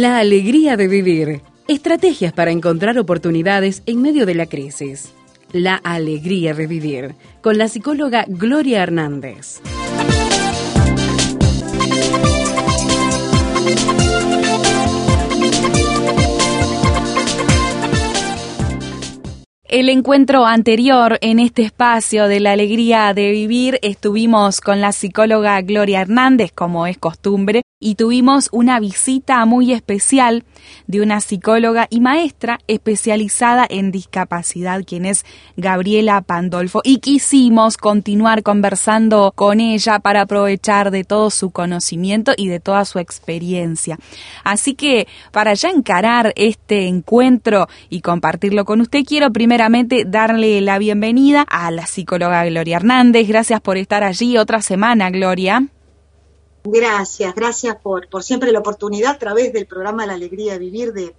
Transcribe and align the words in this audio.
La 0.00 0.18
alegría 0.18 0.76
de 0.76 0.86
vivir. 0.86 1.42
Estrategias 1.66 2.32
para 2.32 2.52
encontrar 2.52 2.96
oportunidades 3.00 3.82
en 3.84 4.00
medio 4.00 4.26
de 4.26 4.36
la 4.36 4.46
crisis. 4.46 5.12
La 5.50 5.74
alegría 5.74 6.54
de 6.54 6.68
vivir. 6.68 7.16
Con 7.40 7.58
la 7.58 7.66
psicóloga 7.66 8.24
Gloria 8.28 8.84
Hernández. 8.84 9.60
El 19.64 19.88
encuentro 19.88 20.46
anterior 20.46 21.18
en 21.22 21.40
este 21.40 21.62
espacio 21.62 22.28
de 22.28 22.38
la 22.38 22.52
alegría 22.52 23.12
de 23.14 23.32
vivir 23.32 23.80
estuvimos 23.82 24.60
con 24.60 24.80
la 24.80 24.92
psicóloga 24.92 25.60
Gloria 25.62 26.02
Hernández, 26.02 26.52
como 26.52 26.86
es 26.86 26.98
costumbre, 26.98 27.62
y 27.80 27.94
tuvimos 27.94 28.48
una 28.50 28.80
visita 28.80 29.44
muy 29.44 29.72
especial 29.72 30.44
de 30.88 31.00
una 31.00 31.20
psicóloga 31.20 31.86
y 31.90 32.00
maestra 32.00 32.58
especializada 32.66 33.66
en 33.68 33.92
discapacidad, 33.92 34.82
quien 34.84 35.06
es 35.06 35.24
Gabriela 35.56 36.20
Pandolfo, 36.22 36.80
y 36.82 36.98
quisimos 36.98 37.76
continuar 37.76 38.42
conversando 38.42 39.32
con 39.34 39.60
ella 39.60 40.00
para 40.00 40.22
aprovechar 40.22 40.90
de 40.90 41.04
todo 41.04 41.30
su 41.30 41.50
conocimiento 41.50 42.32
y 42.36 42.48
de 42.48 42.58
toda 42.58 42.84
su 42.84 42.98
experiencia. 42.98 43.98
Así 44.42 44.74
que 44.74 45.06
para 45.30 45.54
ya 45.54 45.70
encarar 45.70 46.32
este 46.34 46.88
encuentro 46.88 47.68
y 47.88 48.00
compartirlo 48.00 48.64
con 48.64 48.80
usted, 48.80 49.04
quiero 49.04 49.32
primeramente 49.32 50.04
darle 50.04 50.60
la 50.62 50.78
bienvenida 50.78 51.42
a 51.42 51.70
la 51.70 51.86
psicóloga 51.86 52.44
Gloria 52.44 52.78
Hernández. 52.78 53.28
Gracias 53.28 53.60
por 53.60 53.76
estar 53.76 54.02
allí 54.02 54.36
otra 54.36 54.62
semana, 54.62 55.10
Gloria. 55.10 55.68
Gracias, 56.70 57.34
gracias 57.34 57.76
por, 57.76 58.08
por 58.08 58.22
siempre 58.22 58.52
la 58.52 58.58
oportunidad 58.58 59.12
a 59.12 59.18
través 59.18 59.52
del 59.52 59.66
programa 59.66 60.04
La 60.06 60.14
Alegría 60.14 60.52
de 60.52 60.58
Vivir 60.58 60.92
de, 60.92 61.14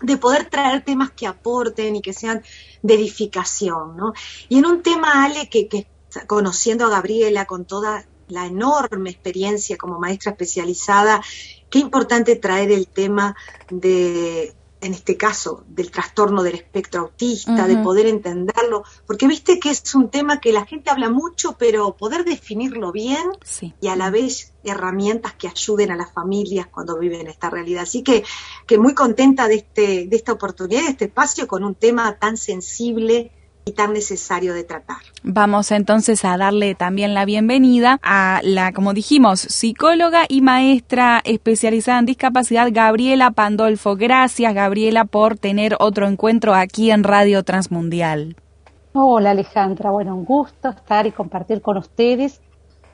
de 0.00 0.16
poder 0.16 0.48
traer 0.48 0.84
temas 0.84 1.10
que 1.10 1.26
aporten 1.26 1.96
y 1.96 2.02
que 2.02 2.12
sean 2.12 2.42
de 2.82 2.94
edificación, 2.94 3.96
¿no? 3.96 4.12
Y 4.48 4.58
en 4.58 4.66
un 4.66 4.82
tema, 4.82 5.24
Ale, 5.24 5.48
que, 5.48 5.66
que 5.66 5.88
conociendo 6.26 6.86
a 6.86 6.90
Gabriela 6.90 7.46
con 7.46 7.64
toda 7.64 8.06
la 8.28 8.46
enorme 8.46 9.10
experiencia 9.10 9.76
como 9.76 9.98
maestra 9.98 10.32
especializada, 10.32 11.22
qué 11.70 11.78
importante 11.78 12.36
traer 12.36 12.70
el 12.70 12.86
tema 12.86 13.36
de 13.70 14.54
en 14.86 14.94
este 14.94 15.16
caso, 15.16 15.64
del 15.68 15.90
trastorno 15.90 16.42
del 16.42 16.54
espectro 16.54 17.02
autista, 17.02 17.66
de 17.66 17.76
poder 17.78 18.06
entenderlo, 18.06 18.84
porque 19.06 19.26
viste 19.26 19.58
que 19.58 19.70
es 19.70 19.94
un 19.94 20.10
tema 20.10 20.40
que 20.40 20.52
la 20.52 20.64
gente 20.64 20.90
habla 20.90 21.10
mucho, 21.10 21.56
pero 21.58 21.96
poder 21.96 22.24
definirlo 22.24 22.92
bien 22.92 23.30
y 23.80 23.88
a 23.88 23.96
la 23.96 24.10
vez 24.10 24.54
herramientas 24.64 25.34
que 25.34 25.48
ayuden 25.48 25.90
a 25.90 25.96
las 25.96 26.12
familias 26.12 26.66
cuando 26.66 26.98
viven 26.98 27.26
esta 27.26 27.50
realidad. 27.50 27.82
Así 27.82 28.02
que, 28.02 28.24
que 28.66 28.78
muy 28.78 28.94
contenta 28.94 29.48
de, 29.48 29.56
este, 29.56 30.06
de 30.06 30.16
esta 30.16 30.32
oportunidad, 30.32 30.82
de 30.82 30.90
este 30.90 31.04
espacio 31.06 31.46
con 31.46 31.64
un 31.64 31.74
tema 31.74 32.18
tan 32.18 32.36
sensible 32.36 33.32
y 33.68 33.72
tan 33.72 33.92
necesario 33.92 34.54
de 34.54 34.62
tratar. 34.62 34.98
Vamos 35.24 35.72
entonces 35.72 36.24
a 36.24 36.36
darle 36.38 36.76
también 36.76 37.14
la 37.14 37.24
bienvenida 37.24 37.98
a 38.00 38.40
la, 38.44 38.72
como 38.72 38.94
dijimos, 38.94 39.40
psicóloga 39.40 40.24
y 40.28 40.40
maestra 40.40 41.20
especializada 41.24 41.98
en 41.98 42.06
discapacidad, 42.06 42.68
Gabriela 42.70 43.32
Pandolfo. 43.32 43.96
Gracias, 43.96 44.54
Gabriela, 44.54 45.04
por 45.04 45.36
tener 45.36 45.74
otro 45.80 46.06
encuentro 46.06 46.54
aquí 46.54 46.92
en 46.92 47.02
Radio 47.02 47.42
Transmundial. 47.42 48.36
Hola, 48.92 49.32
Alejandra. 49.32 49.90
Bueno, 49.90 50.14
un 50.14 50.24
gusto 50.24 50.68
estar 50.68 51.04
y 51.08 51.10
compartir 51.10 51.60
con 51.60 51.76
ustedes 51.76 52.40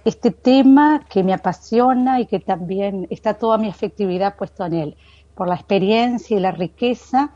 este 0.06 0.31
tema 0.31 1.05
que 1.11 1.23
me 1.23 1.34
apasiona 1.34 2.19
y 2.19 2.25
que 2.25 2.41
también 2.41 3.06
está 3.11 3.34
toda 3.34 3.59
mi 3.59 3.69
afectividad 3.69 4.37
puesto 4.37 4.65
en 4.65 4.72
él, 4.72 4.97
por 5.34 5.49
la 5.49 5.55
experiencia 5.55 6.34
y 6.34 6.41
la 6.41 6.50
riqueza, 6.50 7.31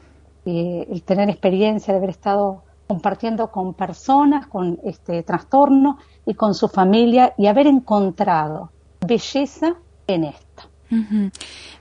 eh, 0.47 0.87
el 0.91 1.03
tener 1.03 1.29
experiencia 1.29 1.93
de 1.93 1.99
haber 1.99 2.11
estado 2.11 2.63
compartiendo 2.87 3.51
con 3.51 3.75
personas 3.75 4.47
con 4.47 4.79
este 4.85 5.23
trastorno 5.23 5.99
y 6.25 6.35
con 6.35 6.55
su 6.55 6.69
familia 6.69 7.35
y 7.37 7.47
haber 7.47 7.67
encontrado 7.67 8.71
belleza 9.07 9.75
en 10.07 10.25
esto. 10.25 10.47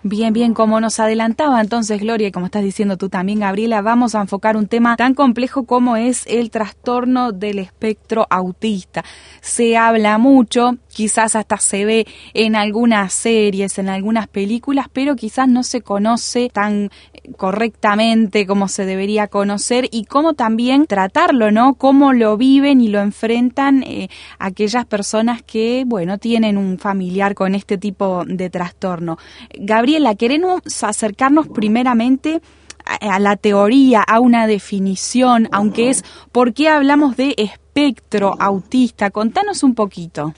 Bien, 0.02 0.34
bien, 0.34 0.54
como 0.56 0.82
nos 0.82 1.00
adelantaba 1.00 1.62
entonces 1.62 2.00
Gloria 2.00 2.28
y 2.28 2.32
como 2.32 2.48
estás 2.48 2.64
diciendo 2.64 2.98
tú 2.98 3.10
también, 3.10 3.40
Gabriela, 3.40 3.82
vamos 3.82 4.16
a 4.16 4.22
enfocar 4.22 4.58
un 4.58 4.68
tema 4.68 4.96
tan 4.98 5.14
complejo 5.14 5.66
como 5.66 5.96
es 5.96 6.26
el 6.28 6.50
trastorno 6.50 7.32
del 7.32 7.60
espectro 7.60 8.26
autista. 8.30 9.04
Se 9.42 9.78
habla 9.78 10.18
mucho, 10.18 10.78
quizás 10.96 11.36
hasta 11.36 11.58
se 11.58 11.84
ve 11.84 12.08
en 12.34 12.56
algunas 12.56 13.14
series, 13.14 13.78
en 13.80 13.90
algunas 13.90 14.30
películas, 14.30 14.88
pero 14.92 15.18
quizás 15.18 15.50
no 15.50 15.62
se 15.64 15.82
conoce 15.82 16.50
tan 16.50 16.90
correctamente 17.36 18.48
como 18.48 18.70
se 18.70 18.86
debería 18.86 19.28
conocer 19.28 19.90
y 19.92 20.06
cómo 20.06 20.36
también 20.36 20.88
tratarlo, 20.88 21.52
¿no? 21.52 21.74
Cómo 21.74 22.14
lo 22.14 22.38
viven 22.38 22.80
y 22.80 22.88
lo 22.88 23.02
enfrentan 23.02 23.84
eh, 23.84 24.08
aquellas 24.40 24.86
personas 24.86 25.44
que, 25.44 25.84
bueno, 25.86 26.18
tienen 26.18 26.58
un 26.58 26.80
familiar 26.80 27.36
con 27.36 27.56
este 27.56 27.78
tipo 27.78 28.24
de 28.26 28.50
trastorno. 28.50 29.18
Gabriela, 29.54 30.16
queremos 30.16 30.62
acercarnos 30.82 31.50
primeramente 31.50 32.42
a, 32.86 33.20
la 33.20 33.36
teoría, 33.36 34.02
a 34.02 34.22
una 34.22 34.48
definición, 34.48 35.50
aunque 35.52 35.90
es 35.90 36.06
por 36.32 36.54
qué 36.54 36.70
hablamos 36.70 37.18
de 37.18 37.36
espectro 37.38 38.36
autista. 38.40 39.10
Contanos 39.10 39.64
un 39.64 39.76
poquito. 39.76 40.34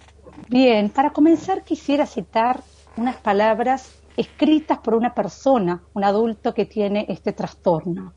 Bien, 0.49 0.89
para 0.89 1.11
comenzar 1.11 1.63
quisiera 1.63 2.05
citar 2.05 2.61
unas 2.95 3.17
palabras 3.17 3.91
escritas 4.15 4.79
por 4.79 4.95
una 4.95 5.13
persona, 5.13 5.83
un 5.93 6.03
adulto 6.03 6.53
que 6.53 6.65
tiene 6.65 7.05
este 7.09 7.33
trastorno. 7.33 8.13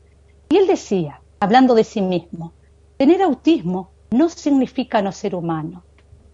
Y 0.49 0.57
él 0.57 0.67
decía, 0.67 1.21
hablando 1.39 1.75
de 1.75 1.83
sí 1.83 2.01
mismo, 2.01 2.53
tener 2.97 3.21
autismo 3.21 3.91
no 4.11 4.29
significa 4.29 5.01
no 5.01 5.11
ser 5.11 5.35
humano, 5.35 5.83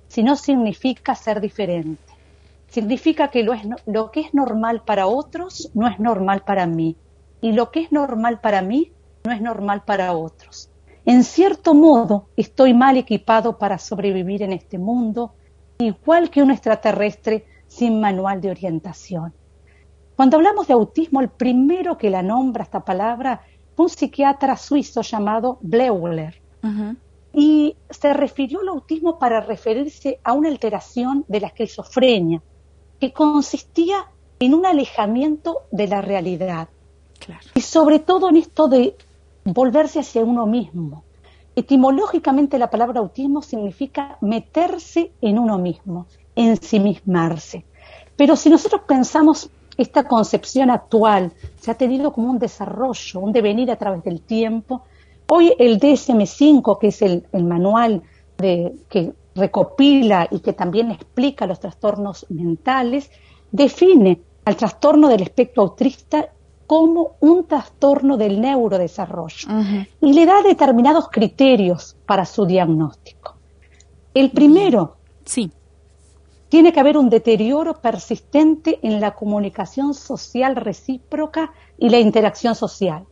sino 0.08 0.36
significa 0.36 1.16
ser 1.16 1.42
diferente 1.42 2.18
significa 2.68 3.30
que 3.30 3.44
lo, 3.44 3.54
es, 3.54 3.62
lo 3.86 4.12
que 4.12 4.22
es 4.22 4.34
normal 4.34 4.84
para 4.86 5.08
otros 5.08 5.72
no 5.74 5.88
es 5.88 6.00
normal 6.00 6.44
para 6.46 6.66
mí. 6.68 6.96
Y 7.42 7.52
lo 7.54 7.72
que 7.72 7.82
es 7.82 7.92
normal 7.92 8.40
para 8.40 8.62
mí 8.62 8.92
no 9.24 9.32
es 9.32 9.42
normal 9.42 9.84
para 9.86 10.14
otros. 10.14 10.70
En 11.06 11.24
cierto 11.24 11.74
modo, 11.74 12.28
estoy 12.36 12.74
mal 12.74 12.98
equipado 12.98 13.58
para 13.58 13.78
sobrevivir 13.78 14.44
en 14.44 14.52
este 14.52 14.78
mundo, 14.78 15.34
igual 15.80 16.30
que 16.30 16.42
un 16.42 16.52
extraterrestre 16.52 17.46
sin 17.68 18.00
manual 18.00 18.42
de 18.42 18.52
orientación. 18.52 19.34
Cuando 20.16 20.38
hablamos 20.38 20.68
de 20.68 20.74
autismo, 20.74 21.22
el 21.22 21.30
primero 21.30 21.98
que 21.98 22.10
la 22.10 22.24
nombra 22.24 22.64
esta 22.64 22.84
palabra 22.84 23.42
fue 23.76 23.86
un 23.86 23.90
psiquiatra 23.90 24.58
suizo 24.58 25.02
llamado 25.02 25.60
Bleuler. 25.62 26.42
Y 27.34 27.76
se 27.90 28.14
refirió 28.14 28.62
al 28.62 28.70
autismo 28.70 29.20
para 29.20 29.40
referirse 29.40 30.20
a 30.24 30.34
una 30.34 30.50
alteración 30.50 31.24
de 31.28 31.40
la 31.40 31.48
esquizofrenia, 31.48 32.42
que 33.00 33.14
consistía 33.14 34.08
en 34.40 34.56
un 34.56 34.66
alejamiento 34.66 35.62
de 35.72 35.88
la 35.88 36.02
realidad. 36.02 36.70
Y 37.54 37.62
sobre 37.62 38.00
todo 38.00 38.30
en 38.30 38.38
esto 38.38 38.68
de 38.68 38.96
volverse 39.46 40.00
hacia 40.00 40.24
uno 40.24 40.46
mismo. 40.48 41.04
Etimológicamente 41.58 42.60
la 42.60 42.70
palabra 42.70 43.00
autismo 43.00 43.42
significa 43.42 44.20
meterse 44.22 45.14
en 45.22 45.40
uno 45.40 45.58
mismo, 45.58 46.06
ensimismarse. 46.36 47.66
Pero 48.16 48.36
si 48.36 48.52
nosotros 48.52 48.82
pensamos 48.88 49.50
esta 49.76 50.08
concepción 50.08 50.70
actual, 50.70 51.32
se 51.60 51.72
ha 51.72 51.74
tenido 51.74 52.14
como 52.14 52.30
un 52.30 52.38
desarrollo, 52.38 53.20
un 53.20 53.34
devenir 53.34 53.72
a 53.72 53.76
través 53.76 54.04
del 54.04 54.22
tiempo. 54.22 54.84
Hoy 55.26 55.52
el 55.58 55.80
DSM5, 55.80 56.78
que 56.78 56.90
es 56.90 57.02
el, 57.02 57.26
manual 57.34 58.04
que 58.38 59.14
recopila 59.34 60.28
y 60.30 60.42
que 60.42 60.54
también 60.54 60.92
explica 60.92 61.48
los 61.48 61.60
trastornos 61.60 62.28
mentales, 62.30 63.10
define 63.52 64.22
al 64.46 64.56
trastorno 64.58 65.08
del 65.08 65.24
espectro 65.24 65.64
autista 65.64 66.30
como 66.68 67.16
un 67.22 67.48
trastorno 67.48 68.18
del 68.18 68.42
neurodesarrollo 68.42 69.48
y 70.02 70.14
le 70.14 70.26
da 70.26 70.42
determinados 70.42 71.08
criterios 71.10 71.96
para 72.06 72.26
su 72.26 72.46
diagnóstico. 72.46 73.38
El 74.14 74.32
primero, 74.32 74.98
sí. 75.24 75.50
tiene 76.50 76.74
que 76.74 76.80
haber 76.80 76.98
un 76.98 77.10
deterioro 77.10 77.76
persistente 77.76 78.80
en 78.84 79.00
la 79.00 79.16
comunicación 79.16 79.94
social 79.94 80.58
recíproca 80.58 81.54
y 81.78 81.90
la 81.90 82.00
interacción 82.00 82.54
social. 82.54 83.06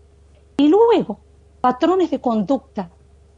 Y 0.57 0.67
luego, 0.67 1.19
patrones 1.61 2.11
de 2.11 2.19
conducta 2.19 2.89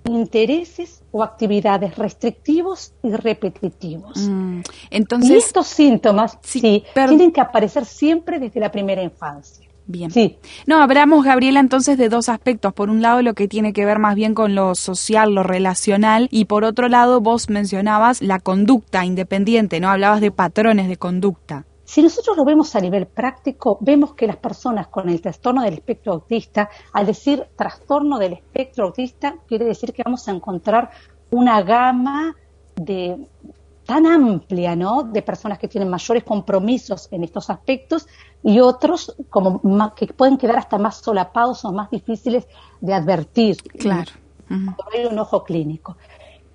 intereses 0.08 1.04
o 1.12 1.24
actividades 1.24 1.98
restrictivos 1.98 2.94
y 3.04 3.12
repetitivos. 3.12 4.18
Mm, 4.18 4.62
entonces, 4.90 5.30
y 5.30 5.36
estos 5.36 5.68
síntomas 5.68 6.38
sí, 6.42 6.84
tienen 6.94 7.32
que 7.32 7.42
aparecer 7.42 7.86
siempre 7.86 8.40
desde 8.40 8.60
la 8.60 8.72
primera 8.72 9.02
infancia. 9.04 9.67
Bien. 9.88 10.12
Sí. 10.12 10.38
No, 10.66 10.82
hablamos, 10.82 11.24
Gabriela, 11.24 11.62
entonces 11.62 11.98
de 11.98 12.10
dos 12.10 12.28
aspectos. 12.28 12.74
Por 12.74 12.90
un 12.90 13.02
lado, 13.02 13.22
lo 13.22 13.34
que 13.34 13.48
tiene 13.48 13.72
que 13.72 13.86
ver 13.86 14.00
más 14.00 14.16
bien 14.16 14.34
con 14.34 14.54
lo 14.54 14.76
social, 14.76 15.34
lo 15.34 15.44
relacional, 15.44 16.28
y 16.30 16.46
por 16.46 16.66
otro 16.66 16.90
lado, 16.90 17.22
vos 17.22 17.50
mencionabas 17.50 18.22
la 18.22 18.40
conducta 18.40 19.06
independiente, 19.06 19.80
¿no? 19.80 19.90
Hablabas 19.90 20.20
de 20.20 20.32
patrones 20.32 20.90
de 20.90 20.98
conducta. 20.98 21.66
Si 21.86 22.04
nosotros 22.04 22.36
lo 22.36 22.44
vemos 22.44 22.76
a 22.76 22.82
nivel 22.82 23.08
práctico, 23.08 23.78
vemos 23.80 24.14
que 24.14 24.28
las 24.28 24.36
personas 24.36 24.88
con 24.88 25.08
el 25.08 25.22
trastorno 25.22 25.64
del 25.64 25.76
espectro 25.76 26.12
autista, 26.12 26.70
al 26.92 27.06
decir 27.06 27.46
trastorno 27.56 28.20
del 28.20 28.34
espectro 28.34 28.88
autista, 28.88 29.36
quiere 29.48 29.64
decir 29.64 29.94
que 29.94 30.04
vamos 30.04 30.28
a 30.28 30.32
encontrar 30.32 30.92
una 31.32 31.62
gama 31.62 32.36
de 32.76 33.18
tan 33.88 34.06
amplia, 34.06 34.76
¿no? 34.76 35.04
De 35.04 35.22
personas 35.22 35.58
que 35.58 35.70
tienen 35.70 35.90
mayores 35.90 36.24
compromisos 36.26 37.08
en 37.10 37.24
estos 37.24 37.50
aspectos 37.50 38.06
y 38.44 38.60
otros 38.60 39.16
como 39.30 39.62
que 39.96 40.08
pueden 40.08 40.38
quedar 40.38 40.58
hasta 40.58 40.78
más 40.78 40.98
solapados 40.98 41.64
o 41.64 41.72
más 41.72 41.90
difíciles 41.90 42.46
de 42.82 42.94
advertir. 42.94 43.58
Claro. 43.80 44.12
hay 44.94 45.06
un 45.06 45.18
ojo 45.18 45.44
clínico. 45.44 45.96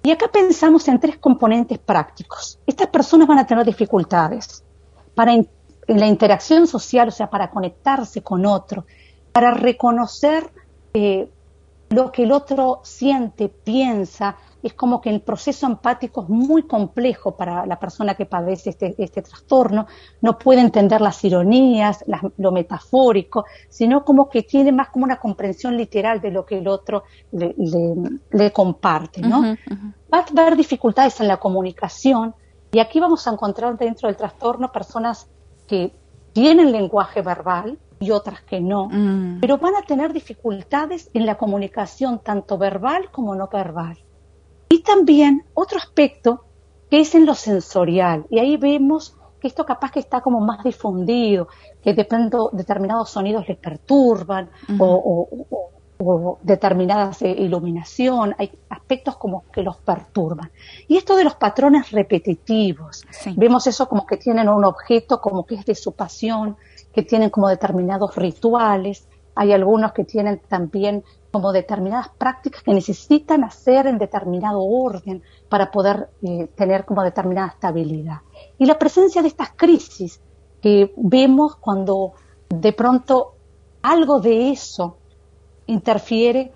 Y 0.02 0.10
acá 0.10 0.28
pensamos 0.28 0.86
en 0.88 1.00
tres 1.00 1.16
componentes 1.16 1.78
prácticos. 1.78 2.58
Estas 2.66 2.88
personas 2.88 3.26
van 3.26 3.38
a 3.38 3.46
tener 3.46 3.64
dificultades 3.64 4.62
para 5.14 5.32
en 5.32 5.48
la 5.86 6.06
interacción 6.06 6.66
social, 6.66 7.08
o 7.08 7.12
sea, 7.12 7.30
para 7.30 7.50
conectarse 7.50 8.22
con 8.22 8.44
otro, 8.44 8.84
para 9.32 9.52
reconocer 9.52 10.50
eh, 10.92 11.28
lo 11.88 12.12
que 12.12 12.24
el 12.24 12.32
otro 12.32 12.80
siente, 12.84 13.48
piensa, 13.48 14.36
es 14.62 14.74
como 14.74 15.00
que 15.00 15.10
el 15.10 15.20
proceso 15.20 15.66
empático 15.66 16.22
es 16.22 16.28
muy 16.28 16.64
complejo 16.64 17.36
para 17.36 17.66
la 17.66 17.78
persona 17.78 18.14
que 18.14 18.26
padece 18.26 18.70
este, 18.70 18.94
este 18.98 19.22
trastorno, 19.22 19.86
no 20.20 20.38
puede 20.38 20.60
entender 20.60 21.00
las 21.00 21.22
ironías, 21.24 22.04
lo 22.36 22.52
metafórico, 22.52 23.44
sino 23.68 24.04
como 24.04 24.28
que 24.28 24.42
tiene 24.42 24.72
más 24.72 24.88
como 24.90 25.04
una 25.04 25.18
comprensión 25.18 25.76
literal 25.76 26.20
de 26.20 26.30
lo 26.30 26.46
que 26.46 26.58
el 26.58 26.68
otro 26.68 27.04
le, 27.32 28.52
comparte, 28.52 29.20
¿no? 29.20 29.42
Va 30.12 30.18
a 30.18 30.42
haber 30.42 30.56
dificultades 30.56 31.20
en 31.20 31.28
la 31.28 31.38
comunicación 31.38 32.34
y 32.70 32.78
aquí 32.78 33.00
vamos 33.00 33.26
a 33.26 33.32
encontrar 33.32 33.76
dentro 33.76 34.08
del 34.08 34.16
trastorno 34.16 34.70
personas 34.70 35.28
que 35.66 35.94
tienen 36.32 36.72
lenguaje 36.72 37.20
verbal, 37.20 37.78
y 38.02 38.10
otras 38.10 38.42
que 38.42 38.60
no, 38.60 38.88
mm. 38.90 39.38
pero 39.40 39.58
van 39.58 39.76
a 39.76 39.82
tener 39.82 40.12
dificultades 40.12 41.08
en 41.14 41.24
la 41.24 41.36
comunicación 41.36 42.18
tanto 42.18 42.58
verbal 42.58 43.10
como 43.12 43.36
no 43.36 43.46
verbal. 43.46 43.96
Y 44.82 44.84
también 44.84 45.44
otro 45.54 45.78
aspecto 45.78 46.44
que 46.90 46.98
es 46.98 47.14
en 47.14 47.24
lo 47.24 47.36
sensorial. 47.36 48.26
Y 48.30 48.40
ahí 48.40 48.56
vemos 48.56 49.16
que 49.38 49.46
esto 49.46 49.64
capaz 49.64 49.92
que 49.92 50.00
está 50.00 50.20
como 50.20 50.40
más 50.40 50.64
difundido, 50.64 51.46
que 51.84 51.94
de 51.94 52.04
pronto 52.04 52.50
determinados 52.52 53.10
sonidos 53.10 53.46
les 53.46 53.58
perturban 53.58 54.50
o, 54.80 55.28
o, 56.00 56.38
determinadas 56.42 57.22
eh, 57.22 57.30
iluminación, 57.30 58.34
hay 58.36 58.50
aspectos 58.70 59.16
como 59.18 59.44
que 59.52 59.62
los 59.62 59.76
perturban. 59.76 60.50
Y 60.88 60.96
esto 60.96 61.14
de 61.14 61.22
los 61.22 61.36
patrones 61.36 61.92
repetitivos, 61.92 63.04
vemos 63.36 63.68
eso 63.68 63.88
como 63.88 64.04
que 64.04 64.16
tienen 64.16 64.48
un 64.48 64.64
objeto 64.64 65.20
como 65.20 65.46
que 65.46 65.54
es 65.54 65.64
de 65.64 65.76
su 65.76 65.92
pasión, 65.92 66.56
que 66.92 67.04
tienen 67.04 67.30
como 67.30 67.48
determinados 67.48 68.16
rituales, 68.16 69.06
hay 69.34 69.52
algunos 69.52 69.92
que 69.92 70.04
tienen 70.04 70.40
también 70.48 71.04
como 71.30 71.52
determinadas 71.52 72.10
prácticas 72.10 72.62
que 72.62 72.74
necesitan 72.74 73.44
hacer 73.44 73.86
en 73.86 73.98
determinado 73.98 74.62
orden 74.62 75.22
para 75.48 75.70
poder 75.70 76.10
eh, 76.22 76.48
tener 76.54 76.84
como 76.84 77.02
determinada 77.02 77.48
estabilidad. 77.48 78.18
Y 78.58 78.66
la 78.66 78.78
presencia 78.78 79.22
de 79.22 79.28
estas 79.28 79.50
crisis 79.52 80.20
que 80.60 80.92
vemos 80.96 81.56
cuando 81.56 82.12
de 82.50 82.72
pronto 82.72 83.34
algo 83.80 84.20
de 84.20 84.50
eso 84.50 84.98
interfiere 85.66 86.52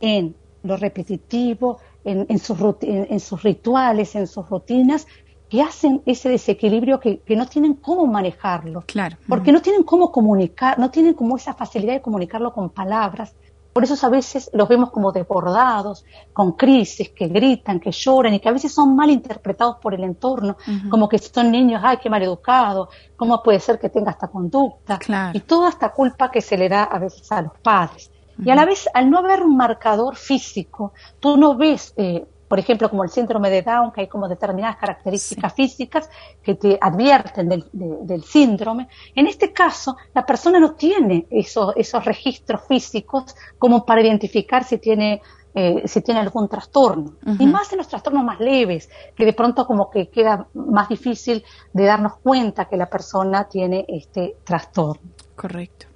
en 0.00 0.34
lo 0.62 0.76
repetitivo, 0.76 1.78
en, 2.04 2.26
en, 2.28 2.38
sus, 2.38 3.42
rituales, 3.42 4.14
en 4.14 4.26
sus 4.26 4.48
rutinas, 4.48 5.06
que 5.50 5.60
hacen 5.60 6.00
ese 6.06 6.28
desequilibrio 6.28 7.00
que, 7.00 7.20
que, 7.20 7.36
no 7.36 7.46
tienen 7.46 7.74
cómo 7.74 8.06
manejarlo. 8.06 8.84
Claro. 8.86 9.16
Porque 9.28 9.52
no 9.52 9.60
tienen 9.60 9.82
cómo 9.82 10.12
comunicar, 10.12 10.78
no 10.78 10.90
tienen 10.90 11.14
como 11.14 11.36
esa 11.36 11.52
facilidad 11.54 11.94
de 11.94 12.00
comunicarlo 12.00 12.52
con 12.52 12.70
palabras, 12.70 13.34
por 13.72 13.84
eso 13.84 14.04
a 14.04 14.10
veces 14.10 14.50
los 14.52 14.68
vemos 14.68 14.90
como 14.90 15.12
desbordados, 15.12 16.04
con 16.32 16.52
crisis, 16.52 17.10
que 17.10 17.28
gritan, 17.28 17.78
que 17.78 17.92
lloran 17.92 18.34
y 18.34 18.40
que 18.40 18.48
a 18.48 18.52
veces 18.52 18.72
son 18.72 18.96
mal 18.96 19.10
interpretados 19.10 19.76
por 19.76 19.94
el 19.94 20.02
entorno, 20.02 20.56
como 20.90 21.08
que 21.08 21.18
son 21.18 21.50
niños, 21.50 21.80
ay, 21.84 21.98
qué 22.02 22.10
mal 22.10 22.22
educados, 22.22 22.88
cómo 23.16 23.42
puede 23.42 23.60
ser 23.60 23.78
que 23.78 23.88
tenga 23.88 24.10
esta 24.10 24.28
conducta. 24.28 24.98
Y 25.32 25.40
toda 25.40 25.68
esta 25.68 25.90
culpa 25.90 26.30
que 26.30 26.40
se 26.40 26.58
le 26.58 26.68
da 26.68 26.84
a 26.84 26.98
veces 26.98 27.30
a 27.30 27.42
los 27.42 27.52
padres. 27.62 28.10
Y 28.42 28.50
a 28.50 28.54
la 28.54 28.64
vez, 28.64 28.88
al 28.92 29.08
no 29.10 29.18
haber 29.18 29.42
un 29.42 29.56
marcador 29.56 30.16
físico, 30.16 30.92
tú 31.20 31.36
no 31.36 31.56
ves 31.56 31.92
eh, 31.96 32.26
por 32.50 32.58
ejemplo, 32.58 32.90
como 32.90 33.04
el 33.04 33.10
síndrome 33.10 33.48
de 33.48 33.62
Down, 33.62 33.92
que 33.92 34.00
hay 34.00 34.08
como 34.08 34.26
determinadas 34.26 34.76
características 34.76 35.54
físicas 35.54 36.10
que 36.42 36.56
te 36.56 36.76
advierten 36.80 37.48
del, 37.48 38.24
síndrome. 38.24 38.88
En 39.14 39.28
este 39.28 39.52
caso, 39.52 39.96
la 40.12 40.26
persona 40.26 40.58
no 40.58 40.72
tiene 40.72 41.28
esos, 41.30 41.72
esos 41.76 42.04
registros 42.04 42.62
físicos 42.66 43.36
como 43.56 43.86
para 43.86 44.00
identificar 44.00 44.64
si 44.64 44.78
tiene 44.78 45.22
eh, 45.54 45.82
si 45.86 46.00
tiene 46.00 46.18
algún 46.18 46.48
trastorno. 46.48 47.18
Y 47.38 47.46
más 47.46 47.70
en 47.70 47.78
los 47.78 47.86
trastornos 47.86 48.24
más 48.24 48.40
leves, 48.40 48.90
que 49.14 49.24
de 49.24 49.32
pronto 49.32 49.64
como 49.64 49.88
que 49.88 50.08
queda 50.08 50.48
más 50.54 50.88
difícil 50.88 51.44
de 51.72 51.84
darnos 51.84 52.16
cuenta 52.16 52.64
que 52.64 52.76
la 52.76 52.90
persona 52.90 53.44
tiene 53.48 53.84
este 53.86 54.38
trastorno. 54.42 55.08
Correcto. 55.36 55.89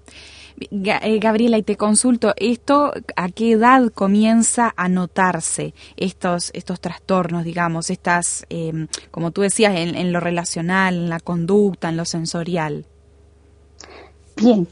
Eh, 0.61 1.19
Gabriela, 1.19 1.59
y 1.59 1.63
te 1.63 1.77
consulto, 1.77 2.33
¿esto 2.37 2.93
a 3.17 3.29
qué 3.29 3.53
edad 3.53 3.91
comienza 3.93 4.73
a 4.77 4.89
notarse 4.89 5.75
estos, 5.97 6.51
estos 6.55 6.81
trastornos, 6.81 7.45
digamos, 7.45 7.91
estas, 7.91 8.47
em, 8.51 8.87
como 9.11 9.33
tú 9.33 9.43
decías, 9.43 9.75
en, 9.77 10.13
lo 10.13 10.21
relacional, 10.21 10.95
en 10.95 11.09
la 11.09 11.21
conducta, 11.21 11.89
en 11.89 11.97
lo 11.97 12.05
sensorial? 12.05 12.87
Bien, 14.37 14.69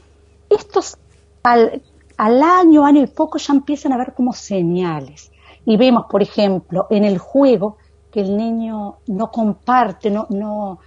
estos 0.49 0.97
al, 1.43 1.81
al 2.17 2.41
año, 2.41 2.85
año 2.85 3.01
y 3.01 3.07
poco 3.07 3.37
ya 3.37 3.53
empiezan 3.53 3.91
a 3.91 3.97
ver 3.97 4.13
como 4.13 4.31
señales. 4.33 5.31
Y 5.65 5.77
vemos, 5.77 6.05
por 6.09 6.21
ejemplo, 6.21 6.87
en 6.89 7.03
el 7.03 7.17
juego 7.17 7.77
que 8.11 8.21
el 8.21 8.37
niño 8.37 8.97
no 9.07 9.31
comparte, 9.31 10.09
no, 10.09 10.27
no, 10.29 10.79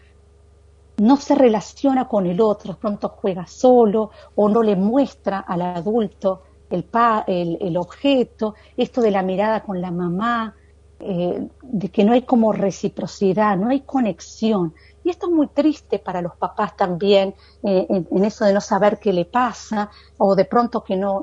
no 0.99 1.17
se 1.17 1.35
relaciona 1.35 2.09
con 2.09 2.27
el 2.27 2.41
otro, 2.41 2.77
pronto 2.77 3.09
juega 3.09 3.47
solo 3.47 4.11
o 4.35 4.49
no 4.49 4.63
le 4.63 4.77
muestra 4.77 5.41
al 5.41 5.63
adulto 5.63 6.43
el, 6.71 7.59
el, 7.61 7.77
objeto, 7.77 8.55
esto 8.77 9.01
de 9.01 9.11
la 9.11 9.23
mirada 9.23 9.63
con 9.63 9.81
la 9.81 9.91
mamá, 9.91 10.55
eh, 10.99 11.47
de 11.63 11.89
que 11.91 12.05
no 12.05 12.13
hay 12.13 12.23
como 12.23 12.53
reciprocidad, 12.53 13.57
no 13.57 13.69
hay 13.69 13.81
conexión. 13.81 14.75
Y 15.05 15.11
esto 15.11 15.27
es 15.27 15.33
muy 15.33 15.49
triste 15.49 15.99
para 15.99 16.23
los 16.23 16.35
papás 16.37 16.77
también, 16.77 17.35
eh, 17.63 17.87
en, 17.89 18.25
eso 18.25 18.45
de 18.45 18.53
no 18.53 18.61
saber 18.61 18.99
qué 18.99 19.13
le 19.13 19.27
pasa, 19.27 19.91
o 20.19 20.35
de 20.35 20.47
pronto 20.47 20.83
que 20.83 20.97
no, 20.97 21.23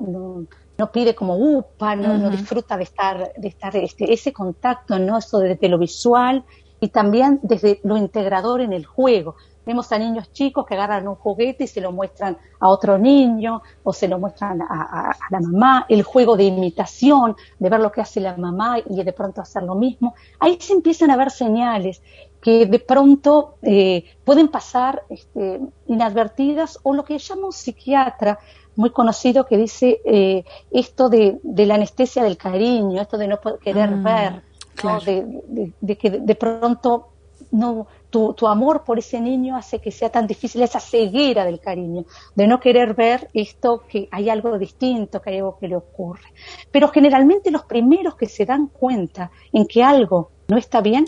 no, 0.78 0.92
pide 0.92 1.16
como 1.16 1.36
upa, 1.38 1.96
no, 1.96 2.30
disfruta 2.30 2.78
de 2.78 2.84
estar, 2.84 3.34
de 3.36 3.48
estar 3.48 3.76
este, 3.76 4.14
ese 4.14 4.32
contacto, 4.32 5.00
¿no? 5.00 5.18
Eso 5.18 5.40
desde 5.40 5.70
lo 5.70 5.78
visual 5.78 6.44
y 6.84 6.90
también 6.90 7.40
desde 7.44 7.80
lo 7.84 7.96
integrador 7.96 8.60
en 8.60 8.74
el 8.74 8.86
juego. 8.86 9.36
Vemos 9.66 9.90
a 9.94 9.98
niños 9.98 10.34
chicos 10.34 10.66
que 10.66 10.74
agarran 10.74 11.08
un 11.08 11.16
juguete 11.16 11.64
y 11.64 11.68
se 11.68 11.80
lo 11.80 11.94
muestran 11.94 12.38
a 12.60 12.68
otro 12.68 12.98
niño 12.98 13.62
o 13.84 13.94
se 13.94 14.10
lo 14.10 14.20
muestran 14.20 14.62
a, 14.62 15.16
la 15.30 15.40
mamá, 15.40 15.86
el 15.88 16.04
juego 16.04 16.36
de 16.36 16.44
imitación, 16.44 17.38
de 17.58 17.70
ver 17.70 17.80
lo 17.80 17.90
que 17.90 18.02
hace 18.02 18.20
la 18.20 18.36
mamá 18.36 18.80
y 18.80 19.02
de 19.02 19.14
pronto 19.14 19.40
hacer 19.40 19.64
lo 19.64 19.76
mismo. 19.76 20.14
Ahí 20.42 20.58
se 20.60 20.74
empiezan 20.74 21.10
a 21.10 21.16
ver 21.16 21.32
señales 21.32 22.02
que 22.42 22.66
de 22.66 22.80
pronto 22.80 23.56
eh, 23.62 24.04
pueden 24.26 24.50
pasar 24.50 25.04
este, 25.08 25.62
inadvertidas 25.88 26.80
o 26.84 26.94
lo 26.94 27.06
que 27.06 27.18
llama 27.18 27.46
un 27.46 27.54
psiquiatra 27.54 28.40
muy 28.76 28.90
conocido 28.90 29.46
que 29.46 29.58
dice 29.58 30.02
eh, 30.04 30.44
esto 30.72 31.08
de, 31.08 31.40
la 31.44 31.76
anestesia 31.76 32.24
del 32.24 32.36
cariño, 32.36 33.02
esto 33.02 33.18
de 33.18 33.30
no 33.30 33.40
querer 33.64 33.92
mm, 33.92 34.04
ver, 34.04 34.42
de, 34.82 35.98
que 35.98 36.10
de 36.10 36.36
pronto 36.36 37.10
no, 37.52 37.88
tu, 38.10 38.34
tu, 38.34 38.48
amor 38.48 38.84
por 38.84 38.98
ese 38.98 39.20
niño 39.20 39.56
hace 39.56 39.80
que 39.80 39.92
sea 39.92 40.10
tan 40.10 40.26
difícil 40.28 40.62
esa 40.62 40.80
ceguera 40.80 41.46
del 41.46 41.60
cariño, 41.60 42.06
de 42.36 42.48
no 42.48 42.60
querer 42.60 42.94
ver 42.94 43.30
esto 43.34 43.84
que 43.88 44.08
hay 44.12 44.30
algo 44.30 44.58
distinto, 44.58 45.22
que 45.22 45.32
hay 45.32 45.38
algo 45.38 45.58
que 45.58 45.68
le 45.68 45.76
ocurre. 45.76 46.34
Pero 46.72 46.88
generalmente 46.90 47.52
los 47.52 47.64
primeros 47.64 48.16
que 48.16 48.28
se 48.28 48.46
dan 48.46 48.68
cuenta 48.68 49.32
en 49.52 49.68
que 49.68 49.84
algo 49.84 50.32
no 50.48 50.58
está 50.58 50.82
bien 50.82 51.06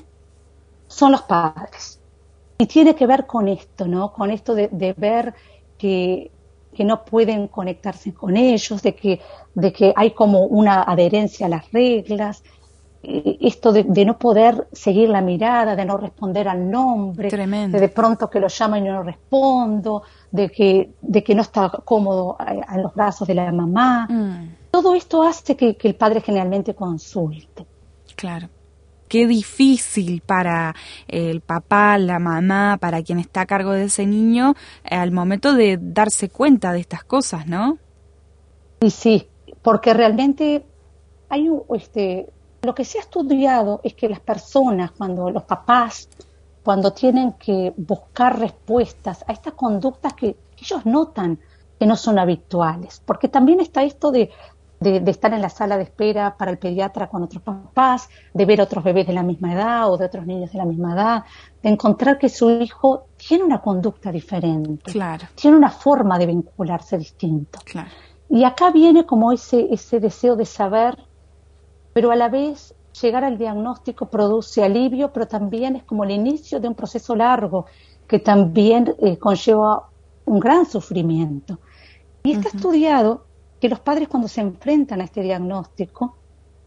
son 0.88 1.12
los 1.14 1.24
padres. 1.24 2.00
Y 2.58 2.68
tiene 2.68 2.96
que 2.96 3.08
ver 3.08 3.26
con 3.26 3.48
esto, 3.48 3.88
¿no? 3.88 4.14
Con 4.14 4.32
esto 4.32 4.54
de, 4.56 4.70
de 4.70 4.94
ver 4.94 5.34
que, 5.78 6.32
que 6.76 6.84
no 6.84 7.06
pueden 7.06 7.48
conectarse 7.48 8.14
con 8.14 8.38
ellos, 8.38 8.82
de 8.84 8.94
que, 8.94 9.22
de 9.56 9.74
que 9.74 9.94
hay 9.96 10.12
como 10.12 10.42
una 10.46 10.84
adherencia 10.84 11.48
a 11.48 11.50
las 11.50 11.72
reglas, 11.72 12.44
esto 13.42 13.72
de, 13.72 14.06
no 14.06 14.18
poder 14.18 14.68
seguir 14.72 15.10
la 15.10 15.22
mirada, 15.22 15.76
de 15.76 15.86
no 15.86 15.98
responder 15.98 16.48
al 16.48 16.70
nombre, 16.70 17.30
de, 17.30 17.68
de 17.68 17.90
pronto 17.90 18.30
que 18.30 18.40
lo 18.40 18.48
llama 18.48 18.80
y 18.80 18.82
no 18.82 19.04
respondo, 19.04 20.04
de 20.32 20.50
que, 20.50 20.94
de 21.02 21.24
que 21.24 21.36
no 21.36 21.42
está 21.42 21.70
cómodo 21.84 22.38
en 22.40 22.82
los 22.82 22.94
brazos 22.94 23.28
de 23.28 23.36
la 23.36 23.52
mamá. 23.52 24.08
Mm. 24.10 24.56
Todo 24.72 24.96
esto 24.96 25.24
hace 25.24 25.56
que, 25.56 25.78
el 25.82 25.96
padre 25.96 26.22
generalmente 26.22 26.74
consulte. 26.74 27.66
Claro. 28.16 28.50
qué 29.08 29.28
difícil 29.28 30.22
para 30.26 30.74
el 31.08 31.42
papá, 31.42 31.98
la 31.98 32.18
mamá, 32.18 32.78
para 32.80 33.04
quien 33.04 33.20
está 33.20 33.42
a 33.42 33.46
cargo 33.46 33.72
de 33.72 33.86
ese 33.86 34.06
niño 34.06 34.56
al 34.84 35.12
momento 35.12 35.54
de 35.54 35.78
darse 35.80 36.30
cuenta 36.30 36.74
de 36.74 36.80
estas 36.80 37.04
cosas, 37.04 37.46
¿no? 37.46 37.78
Y 38.82 38.90
sí, 38.90 39.28
porque 39.62 39.94
realmente 39.94 40.66
hay 41.30 41.50
este, 41.74 42.28
lo 42.66 42.76
que 42.76 42.84
se 42.84 42.98
ha 42.98 43.02
estudiado 43.02 43.80
es 43.84 43.94
que 43.94 44.10
las 44.10 44.20
personas, 44.20 44.92
cuando 44.92 45.30
los 45.30 45.44
papás, 45.44 46.10
cuando 46.64 46.92
tienen 46.92 47.34
que 47.34 47.74
buscar 47.78 48.40
respuestas 48.40 49.24
a 49.28 49.32
estas 49.34 49.54
conductas 49.54 50.14
que 50.14 50.36
ellos 50.58 50.86
notan 50.86 51.40
que 51.80 51.86
no 51.86 51.96
son 51.96 52.18
habituales, 52.20 53.02
porque 53.06 53.28
también 53.28 53.60
está 53.60 53.84
esto 53.84 54.12
de, 54.12 54.32
de, 54.80 55.12
estar 55.12 55.34
en 55.34 55.42
la 55.42 55.50
sala 55.50 55.78
de 55.78 55.84
espera 55.84 56.36
para 56.38 56.52
el 56.52 56.58
pediatra 56.58 57.08
con 57.08 57.24
otros 57.24 57.44
papás, 57.44 58.10
de 58.34 58.46
ver 58.46 58.62
otros 58.62 58.84
bebés 58.84 59.08
de 59.08 59.14
la 59.14 59.24
misma 59.24 59.54
edad 59.54 59.92
o 59.92 59.98
de 59.98 60.06
otros 60.06 60.26
niños 60.26 60.52
de 60.52 60.58
la 60.58 60.66
misma 60.66 60.94
edad, 60.94 61.24
de 61.62 61.70
encontrar 61.70 62.18
que 62.18 62.30
su 62.30 62.50
hijo 62.50 63.08
tiene 63.16 63.44
una 63.44 63.62
conducta 63.62 64.12
diferente, 64.12 64.92
claro. 64.92 65.28
tiene 65.36 65.58
una 65.58 65.70
forma 65.70 66.18
de 66.18 66.28
vincularse 66.28 66.98
distinto. 66.98 67.60
Claro. 67.64 67.90
Y 68.30 68.44
acá 68.44 68.72
viene 68.72 69.06
como 69.06 69.32
ese, 69.32 69.68
ese 69.72 70.00
deseo 70.00 70.36
de 70.36 70.46
saber, 70.46 70.98
pero 71.96 72.12
a 72.12 72.18
la 72.18 72.28
vez 72.28 72.76
llegar 73.02 73.24
al 73.24 73.38
diagnóstico 73.38 74.08
produce 74.10 74.62
alivio, 74.62 75.14
pero 75.14 75.30
también 75.30 75.78
es 75.78 75.84
como 75.84 76.04
el 76.04 76.12
inicio 76.12 76.60
de 76.60 76.68
un 76.68 76.76
proceso 76.76 77.16
largo 77.16 77.68
que 78.06 78.20
también 78.20 78.94
eh, 79.00 79.18
conlleva 79.18 79.88
un 80.26 80.42
gran 80.42 80.66
sufrimiento. 80.66 81.58
Y 82.24 82.34
está 82.34 82.50
estudiado 82.50 83.24
que 83.62 83.70
los 83.70 83.80
padres 83.80 84.10
cuando 84.10 84.28
se 84.28 84.42
enfrentan 84.42 85.00
a 85.00 85.06
este 85.06 85.22
diagnóstico 85.22 86.18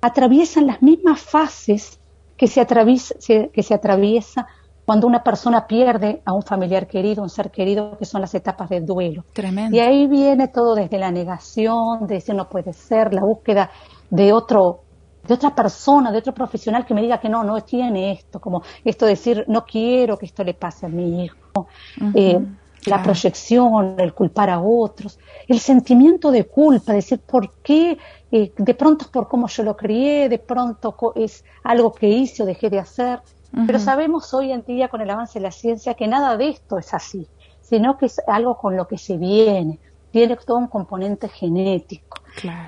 atraviesan 0.01 0.67
las 0.67 0.81
mismas 0.81 1.21
fases 1.21 2.01
que 2.39 2.47
se, 2.47 2.63
atraviesa, 2.63 3.15
que 3.53 3.63
se 3.63 3.75
atraviesa 3.75 4.47
cuando 4.87 5.07
una 5.07 5.23
persona 5.23 5.67
pierde 5.67 6.23
a 6.25 6.33
un 6.33 6.43
familiar 6.43 6.87
querido, 6.87 7.23
un 7.23 7.29
ser 7.29 7.51
querido, 7.51 7.99
que 7.99 8.07
son 8.07 8.23
las 8.23 8.35
etapas 8.35 8.71
del 8.71 8.87
duelo. 8.87 9.27
Tremendo. 9.35 9.77
Y 9.77 9.81
ahí 9.81 10.07
viene 10.07 10.49
todo 10.49 10.75
desde 10.75 10.97
la 10.97 11.11
negación, 11.11 12.07
de 12.07 12.15
decir 12.15 12.35
no 12.35 12.49
puede 12.49 12.73
ser, 12.73 13.13
la 13.13 13.21
búsqueda 13.21 13.71
de 14.09 14.33
otro 14.33 14.88
de 15.29 15.35
otra 15.35 15.55
persona, 15.55 16.11
de 16.11 16.19
otro 16.19 16.33
profesional 16.33 16.87
que 16.87 16.95
me 16.95 17.03
diga 17.03 17.21
que 17.21 17.29
no, 17.29 17.45
no 17.45 17.61
tiene 17.63 18.13
esto, 18.13 18.41
como 18.41 18.63
esto 18.83 19.05
de 19.05 19.13
decir, 19.13 19.45
no 19.47 19.65
quiero 19.65 20.19
que 20.19 20.27
esto 20.27 20.43
le 20.43 20.55
pase 20.55 20.87
a 20.87 20.89
mi 20.89 21.25
hijo, 21.25 21.69
eh, 22.15 22.41
la 22.87 23.03
proyección, 23.03 23.97
el 23.99 24.15
culpar 24.15 24.49
a 24.49 24.61
otros, 24.61 25.19
el 25.47 25.59
sentimiento 25.59 26.31
de 26.31 26.45
culpa, 26.47 26.95
decir, 26.95 27.21
¿por 27.21 27.53
qué? 27.63 27.99
Eh, 28.33 28.53
de 28.57 28.75
pronto 28.75 29.05
es 29.05 29.11
por 29.11 29.29
cómo 29.29 29.49
yo 29.49 29.63
lo 29.63 29.77
crié, 29.77 30.31
de 30.31 30.39
pronto 30.39 30.95
es 31.15 31.45
algo 31.63 31.93
que 31.93 32.09
hice 32.09 32.43
o 32.43 32.47
dejé 32.47 32.71
de 32.71 32.79
hacer. 32.79 33.21
Pero 33.67 33.79
sabemos 33.79 34.35
hoy 34.35 34.53
en 34.53 34.63
día 34.63 34.89
con 34.89 35.01
el 35.01 35.09
avance 35.09 35.39
de 35.39 35.43
la 35.43 35.51
ciencia 35.51 35.95
que 35.95 36.07
nada 36.07 36.37
de 36.37 36.51
esto 36.51 36.77
es 36.77 36.93
así, 36.93 37.27
sino 37.63 37.97
que 37.97 38.07
es 38.07 38.21
algo 38.27 38.59
con 38.59 38.77
lo 38.77 38.87
que 38.87 38.99
se 38.99 39.17
viene, 39.17 39.79
tiene 40.19 40.37
todo 40.45 40.59
un 40.59 40.67
componente 40.67 41.29
genético. 41.29 42.19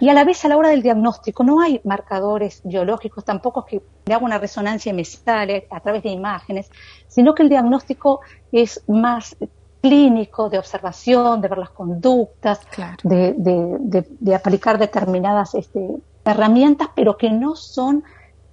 Y 0.01 0.09
a 0.09 0.15
la 0.15 0.25
vez 0.25 0.45
a 0.45 0.49
la 0.49 0.57
hora 0.57 0.69
del 0.69 0.83
diagnóstico 0.83 1.45
no 1.45 1.61
hay 1.61 1.81
marcadores 1.85 2.61
biológicos, 2.65 3.25
tampoco 3.25 3.61
es 3.61 3.67
que 3.67 3.83
le 4.07 4.15
hago 4.15 4.25
una 4.25 4.39
resonancia 4.39 4.91
y 4.91 4.93
me 4.95 5.05
sale 5.05 5.67
a 5.71 5.81
través 5.81 6.03
de 6.03 6.11
imágenes, 6.11 6.71
sino 7.09 7.35
que 7.35 7.43
el 7.43 7.49
diagnóstico 7.49 8.21
es 8.53 8.83
más 8.89 9.37
clínico, 9.81 10.49
de 10.49 10.59
observación, 10.59 11.41
de 11.41 11.49
ver 11.49 11.59
las 11.59 11.71
conductas, 11.71 12.61
de, 13.03 14.35
aplicar 14.35 14.79
determinadas 14.79 15.55
este, 15.55 15.97
herramientas, 16.25 16.89
pero 16.95 17.17
que 17.17 17.31
no 17.31 17.57
son 17.57 18.05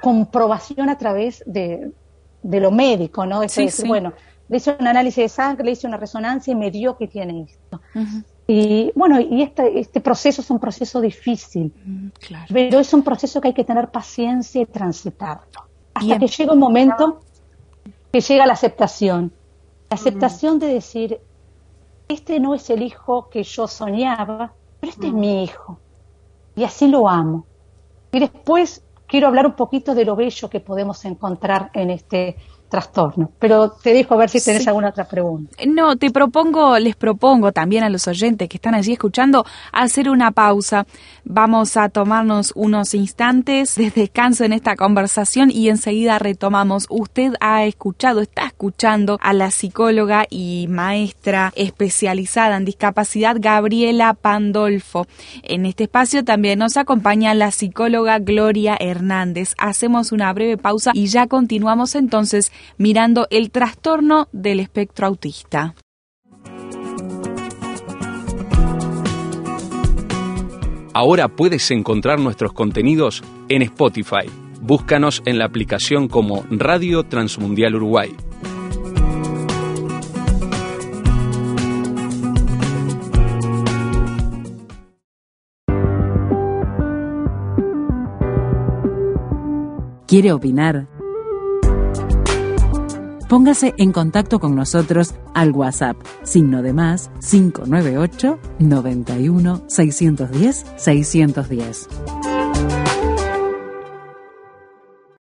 comprobación 0.02 0.90
a 0.90 0.98
través 0.98 1.44
de, 1.46 1.92
de 2.44 2.60
lo 2.60 2.72
médico, 2.72 3.26
¿no? 3.26 3.44
Es 3.44 3.56
decir, 3.56 3.88
bueno, 3.88 4.14
le 4.50 4.58
hice 4.58 4.76
un 4.80 4.88
análisis 4.88 5.24
de 5.24 5.30
sangre, 5.30 5.66
le 5.66 5.72
hice 5.72 5.88
una 5.88 5.98
resonancia 5.98 6.52
y 6.52 6.56
me 6.56 6.72
dio 6.72 6.96
que 6.98 7.08
tiene 7.08 7.44
esto. 7.44 7.82
Y 8.48 8.94
bueno, 8.96 9.20
y 9.20 9.42
este, 9.42 9.78
este 9.78 10.00
proceso 10.00 10.42
es 10.42 10.50
un 10.50 10.60
proceso 10.60 11.02
difícil, 11.02 11.74
pero 12.50 12.80
es 12.80 12.94
un 12.94 13.04
proceso 13.04 13.42
que 13.42 13.50
hay 13.50 13.54
que 13.54 13.66
tener 13.66 13.90
paciencia 13.90 14.62
y 14.62 14.66
transitarlo. 14.66 15.68
Hasta 15.94 16.18
que 16.18 16.28
llega 16.28 16.54
un 16.54 16.60
momento 16.60 17.20
que 18.12 18.22
llega 18.22 18.46
la 18.46 18.54
aceptación. 18.54 19.34
La 19.90 19.96
aceptación 19.96 20.60
de 20.60 20.68
decir, 20.68 21.20
este 22.08 22.40
no 22.40 22.56
es 22.56 22.70
el 22.70 22.84
hijo 22.84 23.30
que 23.30 23.44
yo 23.44 23.68
soñaba, 23.68 24.54
pero 24.80 24.92
este 24.92 25.08
es 25.08 25.14
mi 25.14 25.44
hijo. 25.44 25.80
Y 26.56 26.64
así 26.64 26.88
lo 26.88 27.10
amo. 27.10 27.46
Y 28.14 28.20
después 28.20 28.82
quiero 29.08 29.28
hablar 29.28 29.46
un 29.46 29.54
poquito 29.54 29.94
de 29.94 30.06
lo 30.06 30.16
bello 30.16 30.50
que 30.50 30.62
podemos 30.62 31.04
encontrar 31.04 31.70
en 31.74 31.90
este 31.90 32.38
trastorno. 32.70 33.32
Pero 33.40 33.72
te 33.72 33.94
dejo 33.94 34.14
a 34.14 34.18
ver 34.18 34.30
si 34.30 34.44
tenés 34.44 34.68
alguna 34.68 34.90
otra 34.90 35.08
pregunta. 35.08 35.56
No, 35.66 35.96
te 35.96 36.12
propongo, 36.12 36.78
les 36.80 36.96
propongo 36.96 37.52
también 37.52 37.84
a 37.84 37.90
los 37.90 38.08
oyentes 38.08 38.50
que 38.50 38.58
están 38.58 38.76
allí 38.76 38.94
escuchando 38.94 39.46
hacer 39.72 40.10
una 40.10 40.32
pausa. 40.32 40.86
Vamos 41.24 41.78
a 41.78 41.90
tomarnos 41.90 42.54
unos 42.56 42.94
instantes 42.94 43.76
de 43.76 43.92
descanso 43.92 44.44
en 44.44 44.54
esta 44.54 44.76
conversación 44.76 45.52
y 45.52 45.70
enseguida 45.70 46.20
retomamos. 46.20 46.88
Usted 46.90 47.34
ha 47.40 47.66
escuchado, 47.66 48.22
está 48.22 48.46
escuchando 48.46 49.18
a 49.22 49.34
la 49.34 49.52
psicóloga 49.52 50.26
y 50.30 50.68
maestra 50.70 51.52
especializada 51.56 52.58
en 52.58 52.66
discapacidad 52.66 53.38
Gabriela 53.40 54.14
Pandolfo. 54.14 55.08
En 55.44 55.66
este 55.66 55.84
espacio 55.86 56.24
también 56.24 56.60
nos 56.60 56.78
acompaña 56.78 57.34
la 57.34 57.52
psicóloga 57.52 58.20
Gloria 58.20 58.78
Hernández. 58.80 59.54
Hacemos 59.58 60.12
una 60.12 60.32
breve 60.34 60.58
pausa 60.58 60.92
y 60.94 61.08
ya 61.08 61.28
continuamos 61.28 61.96
entonces 61.96 62.52
mirando 62.78 63.28
el 63.30 63.52
trastorno 63.52 64.28
del 64.32 64.60
espectro 64.60 65.08
autista. 65.08 65.76
Ahora 70.94 71.28
puedes 71.28 71.70
encontrar 71.70 72.20
nuestros 72.20 72.54
contenidos 72.54 73.24
en 73.50 73.62
Spotify. 73.62 74.26
Búscanos 74.62 75.22
en 75.26 75.38
la 75.38 75.46
aplicación 75.46 76.08
como 76.08 76.44
Radio 76.50 77.04
Transmundial 77.04 77.76
Uruguay. 77.76 78.16
¿Quiere 90.08 90.32
opinar? 90.32 90.88
Póngase 93.28 93.74
en 93.78 93.92
contacto 93.92 94.40
con 94.40 94.56
nosotros 94.56 95.14
al 95.34 95.52
WhatsApp, 95.52 95.98
signo 96.24 96.62
de 96.62 96.72
más 96.72 97.12
598 97.20 98.40
91 98.60 99.64
610 99.68 100.66
610. 100.78 101.90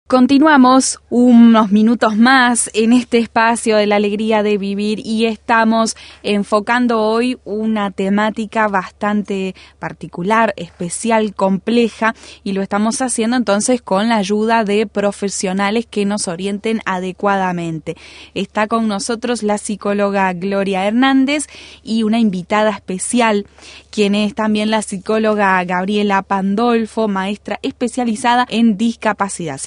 Continuamos 0.10 1.00
unos 1.12 1.72
minutos 1.72 2.18
más 2.18 2.72
en 2.74 2.94
este 2.94 3.20
espacio 3.20 3.78
de 3.78 3.86
la 3.86 3.98
alegría 3.98 4.42
de 4.42 4.58
vivir 4.58 5.00
y 5.06 5.28
estamos 5.28 5.96
enfocando 6.24 7.00
hoy 7.00 7.38
una 7.46 7.92
temática 7.92 8.68
bastante 8.68 9.54
particular, 9.78 10.56
especial, 10.58 11.36
compleja 11.36 12.16
y 12.44 12.54
lo 12.54 12.63
estamos 12.63 13.04
haciendo 13.04 13.38
entonces 13.38 13.84
con 13.84 14.10
la 14.10 14.16
ayuda 14.16 14.63
de 14.63 14.88
profesionales 14.88 15.86
que 15.86 16.06
nos 16.06 16.28
orienten 16.28 16.82
adecuadamente. 16.88 17.96
Está 18.34 18.66
con 18.66 18.88
nosotros 18.88 19.44
la 19.44 19.60
psicóloga 19.60 20.34
Gloria 20.34 20.88
Hernández 20.88 21.46
y 21.84 22.01
una 22.01 22.18
invitada 22.18 22.72
especial 22.72 23.46
quien 23.92 24.16
es 24.16 24.34
también 24.34 24.72
la 24.72 24.82
psicóloga 24.82 25.63
Gabriela 25.66 26.22
Pandolfo, 26.24 27.08
maestra 27.08 27.60
especializada 27.62 28.48
en 28.50 28.75
discapacidad, 28.75 29.60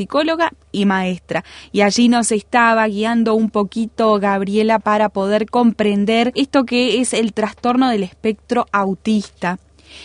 y 0.71 0.87
maestra. 0.87 1.45
Y 1.73 1.83
allí 1.83 2.09
nos 2.09 2.33
estaba 2.33 2.87
guiando 2.87 3.35
un 3.35 3.51
poquito 3.51 4.19
Gabriela 4.19 4.79
para 4.79 5.09
poder 5.09 5.47
comprender 5.47 6.33
esto 6.35 6.65
que 6.65 7.01
es 7.01 7.13
el 7.13 7.33
trastorno 7.33 7.89
del 7.91 8.03
espectro 8.03 8.67
autista 8.73 9.59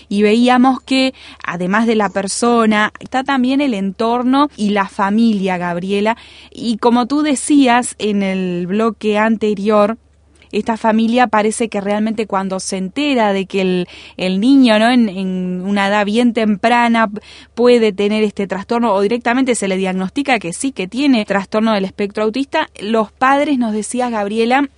y 0.09 0.21
veíamos 0.21 0.81
que 0.81 1.13
además 1.45 1.87
de 1.87 1.95
la 1.95 2.09
persona 2.09 2.91
está 2.99 3.23
también 3.23 3.61
el 3.61 3.73
entorno 3.73 4.49
y 4.55 4.69
la 4.69 4.87
familia, 4.87 5.57
Gabriela. 5.57 6.17
Y 6.51 6.77
como 6.77 7.07
tú 7.07 7.21
decías 7.21 7.95
en 7.99 8.23
el 8.23 8.67
bloque 8.67 9.17
anterior, 9.17 9.97
esta 10.51 10.77
familia 10.77 11.27
parece 11.27 11.69
que 11.69 11.81
realmente 11.81 12.27
cuando 12.27 12.59
se 12.59 12.77
entera 12.77 13.33
de 13.33 13.45
que 13.45 13.61
el, 13.61 13.87
el 14.17 14.39
niño 14.39 14.79
¿no? 14.79 14.89
En, 14.89 15.09
en, 15.09 15.63
una 15.65 15.87
edad 15.87 16.05
bien 16.05 16.33
temprana 16.33 17.09
puede 17.55 17.91
tener 17.91 18.23
este 18.23 18.47
trastorno 18.47 18.93
o 18.93 19.01
directamente 19.01 19.55
se 19.55 19.67
le 19.67 19.77
diagnostica 19.77 20.39
que 20.39 20.53
sí 20.53 20.71
que 20.71 20.87
tiene 20.87 21.25
trastorno 21.25 21.73
del 21.73 21.85
espectro 21.85 22.23
autista, 22.23 22.69
los 22.79 23.11
padres, 23.11 23.57
nos 23.57 23.73
decía 23.73 24.09
Gabriela, 24.09 24.69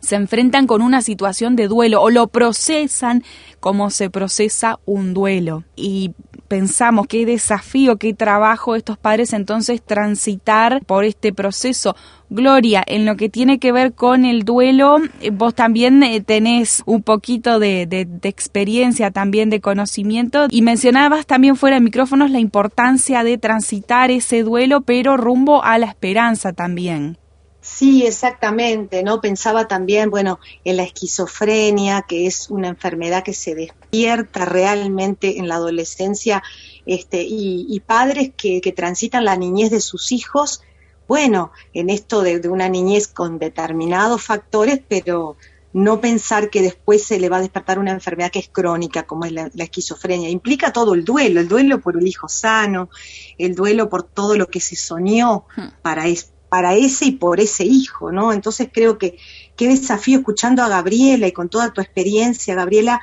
se 0.00 0.16
enfrentan 0.16 0.66
con 0.66 0.82
una 0.82 1.02
situación 1.02 1.56
de 1.56 1.68
duelo 1.68 2.02
o 2.02 2.10
lo 2.10 2.28
procesan 2.28 3.24
como 3.60 3.90
se 3.90 4.10
procesa 4.10 4.78
un 4.84 5.14
duelo. 5.14 5.64
Y 5.76 6.12
pensamos 6.48 7.06
qué 7.06 7.26
desafío, 7.26 7.96
qué 7.96 8.14
trabajo 8.14 8.74
estos 8.74 8.98
padres 8.98 9.32
entonces 9.32 9.82
transitar 9.82 10.84
por 10.86 11.04
este 11.04 11.32
proceso. 11.32 11.94
Gloria, 12.30 12.82
en 12.86 13.06
lo 13.06 13.16
que 13.16 13.28
tiene 13.28 13.58
que 13.58 13.72
ver 13.72 13.92
con 13.92 14.24
el 14.24 14.44
duelo, 14.44 14.98
eh, 15.20 15.30
vos 15.30 15.54
también 15.54 16.02
eh, 16.02 16.20
tenés 16.20 16.82
un 16.86 17.02
poquito 17.02 17.58
de, 17.58 17.86
de, 17.86 18.28
experiencia, 18.28 19.10
también 19.10 19.50
de 19.50 19.60
conocimiento 19.60 20.46
y 20.50 20.62
mencionabas 20.62 21.26
también 21.26 21.56
fuera 21.56 21.76
de 21.76 21.82
micrófonos 21.82 22.30
la 22.30 22.40
importancia 22.40 23.22
de 23.24 23.38
transitar 23.38 24.10
ese 24.10 24.42
duelo, 24.42 24.82
pero 24.82 25.16
rumbo 25.16 25.62
a 25.64 25.78
la 25.78 25.86
esperanza 25.86 26.52
también. 26.52 27.18
Sí, 27.68 28.06
exactamente, 28.06 29.02
¿no? 29.02 29.20
Pensaba 29.20 29.68
también, 29.68 30.10
bueno, 30.10 30.40
en 30.64 30.78
la 30.78 30.84
esquizofrenia, 30.84 32.02
que 32.08 32.26
es 32.26 32.48
una 32.48 32.68
enfermedad 32.68 33.22
que 33.22 33.34
se 33.34 33.54
despierta 33.54 34.46
realmente 34.46 35.38
en 35.38 35.48
la 35.48 35.56
adolescencia, 35.56 36.42
este, 36.86 37.22
y, 37.28 37.78
padres 37.86 38.32
que, 38.36 38.60
transitan 38.74 39.26
la 39.26 39.36
niñez 39.36 39.70
de 39.70 39.80
sus 39.80 40.12
hijos, 40.12 40.62
bueno, 41.06 41.52
en 41.74 41.90
esto 41.90 42.22
de, 42.22 42.40
una 42.48 42.68
niñez 42.68 43.06
con 43.06 43.38
determinados 43.38 44.22
factores, 44.22 44.80
pero 44.88 45.36
no 45.74 46.00
pensar 46.00 46.48
que 46.48 46.62
después 46.62 47.04
se 47.04 47.20
le 47.20 47.28
va 47.28 47.36
a 47.36 47.42
despertar 47.42 47.78
una 47.78 47.92
enfermedad 47.92 48.30
que 48.30 48.38
es 48.40 48.48
crónica, 48.48 49.04
como 49.04 49.26
es 49.26 49.32
la, 49.32 49.50
la, 49.52 49.64
esquizofrenia. 49.64 50.30
Implica 50.30 50.72
todo 50.72 50.94
el 50.94 51.04
duelo, 51.04 51.40
el 51.40 51.48
duelo 51.48 51.80
por 51.80 51.96
un 51.98 52.06
hijo 52.06 52.28
sano, 52.28 52.88
el 53.36 53.54
duelo 53.54 53.90
por 53.90 54.02
todo 54.02 54.36
lo 54.36 54.48
que 54.48 54.60
se 54.60 54.74
soñó 54.74 55.44
hmm. 55.54 55.82
para, 55.82 56.06
es, 56.06 56.32
para 56.48 56.74
ese 56.74 57.06
y 57.06 57.12
por 57.12 57.40
ese 57.40 57.64
hijo, 57.64 58.12
¿no? 58.12 58.32
Entonces 58.32 58.68
creo 58.72 58.98
que 58.98 59.16
qué 59.56 59.68
desafío 59.68 60.18
escuchando 60.18 60.62
a 60.62 60.68
Gabriela 60.68 61.26
y 61.26 61.32
con 61.32 61.48
toda 61.48 61.72
tu 61.72 61.80
experiencia, 61.80 62.54
Gabriela, 62.54 63.00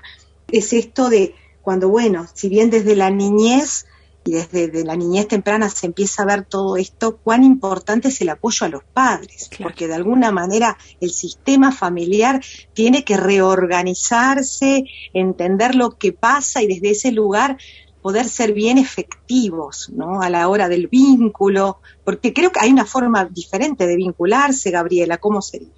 es 0.52 0.74
esto 0.74 1.10
de 1.10 1.36
cuando, 1.62 1.90
bueno, 1.90 2.28
si 2.34 2.50
bien 2.50 2.70
desde 2.70 2.96
la 2.96 3.10
niñez 3.10 3.86
y 4.24 4.32
desde 4.32 4.84
la 4.84 4.96
niñez 4.96 5.28
temprana 5.28 5.70
se 5.70 5.86
empieza 5.86 6.24
a 6.24 6.26
ver 6.26 6.46
todo 6.46 6.78
esto, 6.78 7.18
cuán 7.18 7.44
importante 7.44 8.08
es 8.08 8.20
el 8.22 8.30
apoyo 8.30 8.66
a 8.66 8.70
los 8.70 8.84
padres, 8.84 9.50
porque 9.62 9.88
de 9.88 9.94
alguna 9.94 10.32
manera 10.32 10.78
el 11.00 11.12
sistema 11.12 11.72
familiar 11.72 12.42
tiene 12.74 13.04
que 13.04 13.18
reorganizarse, 13.18 14.86
entender 15.14 15.76
lo 15.76 15.98
que 15.98 16.12
pasa 16.12 16.64
y 16.64 16.68
desde 16.68 16.90
ese 16.90 17.12
lugar 17.12 17.58
poder 18.06 18.30
ser 18.30 18.54
bien 18.54 18.78
efectivos 18.78 19.90
¿no? 19.92 20.22
a 20.22 20.30
la 20.30 20.48
hora 20.48 20.70
del 20.70 20.88
vínculo, 20.88 21.80
porque 22.04 22.34
creo 22.34 22.52
que 22.52 22.60
hay 22.60 22.72
una 22.72 22.86
forma 22.86 23.26
diferente 23.26 23.88
de 23.88 23.96
vincularse, 23.96 24.70
Gabriela, 24.70 25.18
¿cómo 25.18 25.42
sería? 25.42 25.74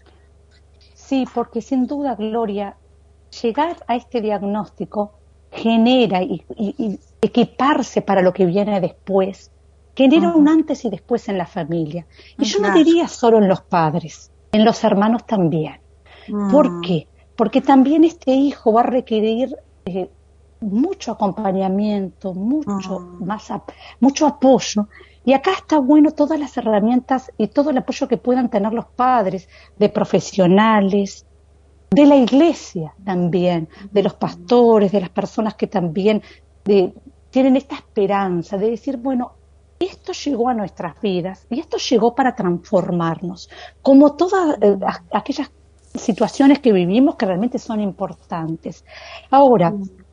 Sí, 0.94 1.26
porque 1.34 1.62
sin 1.62 1.88
duda, 1.88 2.16
Gloria, 2.16 2.76
llegar 3.42 3.78
a 3.88 3.96
este 3.96 4.20
diagnóstico 4.20 5.14
genera 5.54 6.22
y, 6.22 6.44
equiparse 7.22 8.02
para 8.02 8.22
lo 8.22 8.34
que 8.34 8.46
viene 8.46 8.82
después, 8.82 9.50
genera 9.96 10.36
un 10.36 10.50
antes 10.50 10.84
y 10.84 10.90
después 10.90 11.30
en 11.30 11.38
la 11.38 11.46
familia. 11.46 12.08
Y 12.38 12.44
yo 12.44 12.60
no 12.60 12.74
diría 12.74 13.08
solo 13.08 13.38
en 13.38 13.48
los 13.48 13.62
padres, 13.62 14.32
en 14.52 14.66
los 14.66 14.84
hermanos 14.84 15.26
también. 15.26 15.80
¿Por 16.52 16.70
mm. 16.72 16.82
qué? 16.82 17.08
Porque 17.38 17.62
también 17.62 18.04
este 18.04 18.32
hijo 18.32 18.74
va 18.74 18.82
a 18.82 18.88
requerir 18.88 19.56
eh, 19.86 20.10
mucho 20.62 21.12
acompañamiento, 21.12 22.34
mucho 22.34 23.00
ah. 23.00 23.18
más 23.20 23.52
mucho 24.00 24.28
apoyo. 24.28 24.88
Y 25.26 25.34
acá 25.34 25.52
está 25.52 25.80
bueno 25.80 26.12
todas 26.12 26.40
las 26.40 26.56
herramientas 26.58 27.32
y 27.38 27.48
todo 27.48 27.72
el 27.72 27.78
apoyo 27.78 28.08
que 28.08 28.18
puedan 28.18 28.50
tener 28.50 28.74
los 28.74 28.86
padres, 28.86 29.50
de 29.78 29.90
profesionales, 29.90 31.26
de 31.90 32.06
la 32.06 32.16
iglesia 32.16 32.94
también, 33.04 33.68
de 33.92 34.04
los 34.04 34.14
pastores, 34.14 34.92
de 34.92 35.02
las 35.02 35.10
personas 35.10 35.56
que 35.56 35.68
también 35.68 36.22
tienen 37.30 37.56
esta 37.58 37.76
esperanza 37.76 38.58
de 38.58 38.70
decir, 38.72 38.98
bueno, 38.98 39.34
esto 39.80 40.12
llegó 40.14 40.50
a 40.50 40.54
nuestras 40.54 41.00
vidas 41.02 41.46
y 41.50 41.60
esto 41.60 41.78
llegó 41.78 42.16
para 42.16 42.34
transformarnos, 42.34 43.50
como 43.82 44.16
todas 44.16 44.58
eh, 44.62 44.78
aquellas 45.12 45.52
situaciones 45.94 46.60
que 46.60 46.72
vivimos 46.72 47.16
que 47.16 47.26
realmente 47.26 47.60
son 47.60 47.82
importantes. 47.82 48.84
Ahora, 49.30 49.72
mm 49.72 50.07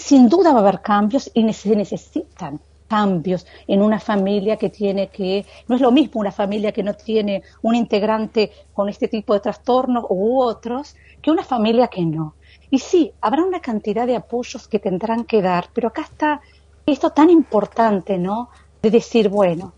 sin 0.00 0.28
duda 0.28 0.52
va 0.52 0.58
a 0.58 0.62
haber 0.62 0.80
cambios 0.80 1.30
y 1.34 1.52
se 1.52 1.76
necesitan 1.76 2.60
cambios 2.88 3.46
en 3.68 3.82
una 3.82 4.00
familia 4.00 4.56
que 4.56 4.70
tiene 4.70 5.08
que, 5.08 5.46
no 5.68 5.76
es 5.76 5.80
lo 5.80 5.92
mismo 5.92 6.20
una 6.20 6.32
familia 6.32 6.72
que 6.72 6.82
no 6.82 6.94
tiene 6.94 7.42
un 7.62 7.76
integrante 7.76 8.50
con 8.72 8.88
este 8.88 9.06
tipo 9.06 9.34
de 9.34 9.40
trastornos 9.40 10.06
u 10.08 10.40
otros, 10.40 10.96
que 11.22 11.30
una 11.30 11.44
familia 11.44 11.86
que 11.88 12.04
no. 12.04 12.34
Y 12.70 12.78
sí, 12.78 13.12
habrá 13.20 13.44
una 13.44 13.60
cantidad 13.60 14.06
de 14.06 14.16
apoyos 14.16 14.66
que 14.66 14.78
tendrán 14.78 15.24
que 15.24 15.42
dar, 15.42 15.68
pero 15.72 15.88
acá 15.88 16.02
está 16.02 16.40
esto 16.86 17.10
tan 17.10 17.30
importante, 17.30 18.18
¿no? 18.18 18.48
De 18.82 18.90
decir, 18.90 19.28
bueno, 19.28 19.72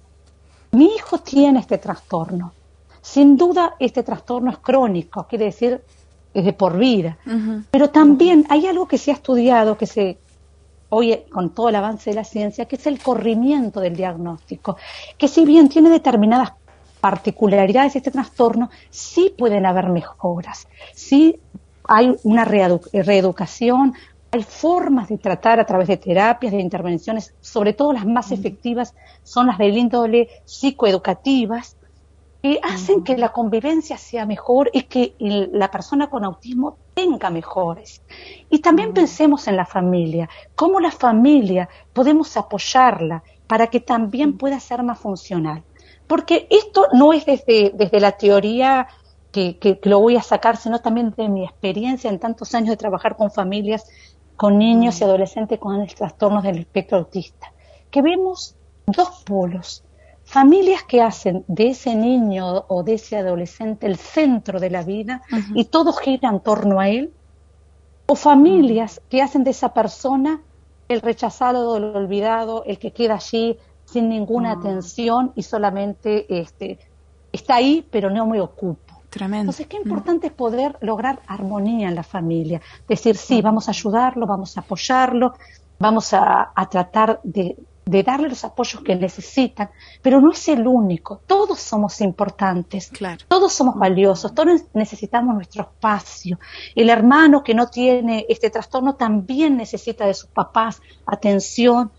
mi 0.71 0.87
hijo 0.87 1.19
tiene 1.19 1.59
este 1.61 1.79
trastorno. 1.79 2.53
Sin 3.03 3.37
duda, 3.37 3.75
este 3.79 4.03
trastorno 4.03 4.53
es 4.53 4.59
crónico, 4.59 5.27
quiere 5.29 5.47
decir 5.47 5.83
de 6.35 6.53
por 6.53 6.79
vida. 6.79 7.19
Pero 7.71 7.91
también 7.91 8.47
hay 8.49 8.67
algo 8.67 8.87
que 8.89 8.99
se 8.99 9.11
ha 9.11 9.15
estudiado, 9.15 9.77
que 9.77 9.87
se 9.87 10.19
hoy 10.95 11.19
con 11.31 11.51
todo 11.51 11.71
el 11.71 11.77
avance 11.77 12.11
de 12.11 12.17
la 12.17 12.25
ciencia, 12.25 12.67
que 12.67 12.77
es 12.77 12.87
el 12.87 13.03
corrimiento 13.03 13.81
del 13.81 13.97
diagnóstico, 13.97 14.77
que 15.17 15.27
si 15.27 15.47
bien 15.47 15.71
tiene 15.71 15.89
determinadas 15.89 16.53
particularidades 17.01 17.97
este 17.97 18.11
trastorno, 18.11 18.69
sí 18.91 19.35
pueden 19.37 19.65
haber 19.65 19.89
mejoras, 19.89 20.69
sí 20.95 21.41
hay 21.85 22.15
una 22.25 22.45
reeducación, 22.45 23.95
hay 24.31 24.43
formas 24.43 25.09
de 25.09 25.19
tratar 25.19 25.61
a 25.61 25.67
través 25.67 25.89
de 25.89 25.97
terapias, 25.97 26.53
de 26.53 26.61
intervenciones, 26.61 27.35
sobre 27.41 27.73
todo 27.73 27.95
las 27.95 28.07
más 28.07 28.31
efectivas 28.31 28.95
son 29.23 29.47
las 29.47 29.59
del 29.59 29.77
índole 29.77 30.29
psicoeducativas, 30.45 31.77
que 32.43 32.59
hacen 32.61 33.05
que 33.05 33.17
la 33.17 33.33
convivencia 33.33 33.97
sea 33.97 34.27
mejor 34.27 34.69
y 34.73 34.83
que 34.83 35.15
la 35.21 35.71
persona 35.71 36.11
con 36.11 36.25
autismo 36.25 36.77
tenga 36.93 37.31
mejores. 37.31 38.03
Y 38.51 38.59
también 38.59 38.93
pensemos 38.93 39.47
en 39.47 39.57
la 39.57 39.65
familia, 39.65 40.29
cómo 40.57 40.81
la 40.81 40.91
familia 40.91 41.69
podemos 41.93 42.37
apoyarla 42.37 43.23
para 43.47 43.69
que 43.69 43.79
también 43.79 44.37
pueda 44.37 44.59
ser 44.59 44.83
más 44.83 44.99
funcional. 44.99 45.63
Porque 46.09 46.49
esto 46.51 46.89
no 46.93 47.13
es 47.13 47.25
desde, 47.25 47.71
desde 47.75 48.01
la 48.01 48.13
teoría 48.13 48.89
que, 49.31 49.59
que, 49.59 49.79
lo 49.85 50.01
voy 50.01 50.17
a 50.17 50.23
sacar, 50.23 50.57
sino 50.57 50.81
también 50.81 51.15
de 51.17 51.29
mi 51.29 51.45
experiencia 51.45 52.11
en 52.11 52.19
tantos 52.19 52.55
años 52.57 52.71
de 52.71 52.77
trabajar 52.77 53.17
con 53.17 53.31
familias, 53.31 53.87
con 54.37 54.59
niños 54.59 55.01
y 55.01 55.05
adolescentes 55.05 55.61
con 55.61 55.87
trastornos 55.87 56.43
del 56.43 56.59
espectro 56.59 56.99
autista, 56.99 57.53
que 57.91 58.03
vemos 58.03 58.57
dos 58.87 59.23
polos 59.25 59.85
familias 60.33 60.83
que 60.85 61.03
hacen 61.03 61.45
de 61.47 61.69
ese 61.69 61.95
niño 61.95 62.65
o 62.69 62.83
de 62.83 62.95
ese 62.95 63.19
adolescente 63.19 63.87
el 63.87 63.99
centro 63.99 64.61
de 64.61 64.71
la 64.71 64.83
vida 64.83 65.21
y 65.55 65.67
todo 65.67 65.93
gira 65.93 66.31
en 66.31 66.41
torno 66.41 66.81
a 66.81 66.89
él, 66.89 67.13
o 68.07 68.15
familias 68.15 69.03
que 69.11 69.21
hacen 69.21 69.45
de 69.45 69.51
esa 69.51 69.75
persona 69.75 70.41
el 70.89 71.03
rechazado, 71.03 71.77
el 71.77 71.85
olvidado, 71.85 72.65
el 72.65 72.79
que 72.79 72.93
queda 72.93 73.17
allí 73.17 73.59
sin 73.85 74.09
ninguna 74.09 74.53
atención 74.53 75.33
y 75.37 75.43
solamente 75.43 76.25
este, 76.41 76.79
está 77.31 77.57
ahí, 77.57 77.87
pero 77.91 78.09
no 78.09 78.27
me 78.27 78.41
ocupo. 78.41 79.03
Tremendo. 79.11 79.51
Entonces, 79.51 79.67
qué 79.67 79.77
importante 79.77 80.29
es 80.29 80.33
poder 80.33 80.79
lograr 80.81 81.21
armonía 81.27 81.89
en 81.89 81.95
la 81.95 82.03
familia. 82.03 82.63
Decir, 82.89 83.19
sí, 83.19 83.43
vamos 83.43 83.69
a 83.69 83.73
ayudarlo, 83.73 84.27
vamos 84.27 84.57
a 84.57 84.63
apoyarlo, 84.63 85.35
vamos 85.79 86.15
a 86.15 86.51
tratar 86.71 87.21
de, 87.23 87.55
de 87.93 88.03
darle 88.03 88.29
los 88.29 88.45
apoyos 88.45 88.83
que 88.83 88.97
necesitan, 88.97 89.71
pero 90.01 90.21
no 90.21 90.33
es 90.33 90.49
el 90.49 90.67
único. 90.67 91.21
Todos 91.27 91.61
somos 91.61 92.01
importantes, 92.01 92.91
todos 93.29 93.53
somos 93.53 93.77
valiosos, 93.77 94.35
todos 94.35 94.63
necesitamos 94.73 95.35
nuestro 95.35 95.63
espacio. 95.63 96.41
El 96.75 96.89
hermano 96.91 97.45
que 97.45 97.55
no 97.55 97.69
tiene 97.69 98.27
este 98.29 98.51
trastorno 98.51 98.95
también 98.95 99.57
necesita 99.57 100.07
de 100.07 100.15
sus 100.15 100.31
papás 100.31 100.81
atención, 101.07 101.93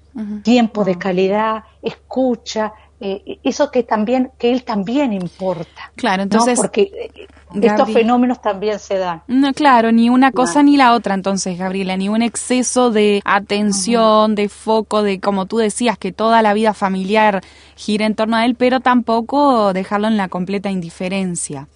tiempo 0.43 0.83
de 0.83 0.97
calidad, 0.97 1.63
escucha, 1.81 2.73
eh, 3.05 3.39
eso 3.43 3.69
que 3.69 3.83
también 3.83 4.31
que 4.37 4.53
él 4.53 4.63
también 4.63 5.11
importa. 5.11 5.91
Claro, 5.97 6.23
entonces 6.23 6.57
porque 6.57 6.83
eh, 6.83 7.27
estos 7.61 7.91
fenómenos 7.91 8.41
también 8.41 8.79
se 8.79 8.97
dan. 8.97 9.23
No, 9.27 9.53
claro, 9.53 9.91
ni 9.91 10.09
una 10.09 10.31
cosa 10.31 10.63
ni 10.63 10.77
la 10.77 10.93
otra, 10.93 11.13
entonces, 11.13 11.57
Gabriela, 11.57 11.97
ni 11.97 12.07
un 12.07 12.21
exceso 12.21 12.91
de 12.91 13.21
atención, 13.25 14.35
de 14.35 14.47
foco, 14.47 15.03
de 15.03 15.19
como 15.19 15.47
tú 15.47 15.57
decías, 15.57 15.97
que 15.97 16.13
toda 16.13 16.41
la 16.41 16.53
vida 16.53 16.73
familiar 16.73 17.41
gira 17.75 18.05
en 18.05 18.15
torno 18.15 18.37
a 18.37 18.45
él, 18.45 18.55
pero 18.55 18.79
tampoco 18.79 19.73
dejarlo 19.73 20.07
en 20.07 20.15
la 20.15 20.29
completa 20.29 20.71
indiferencia. 20.71 21.67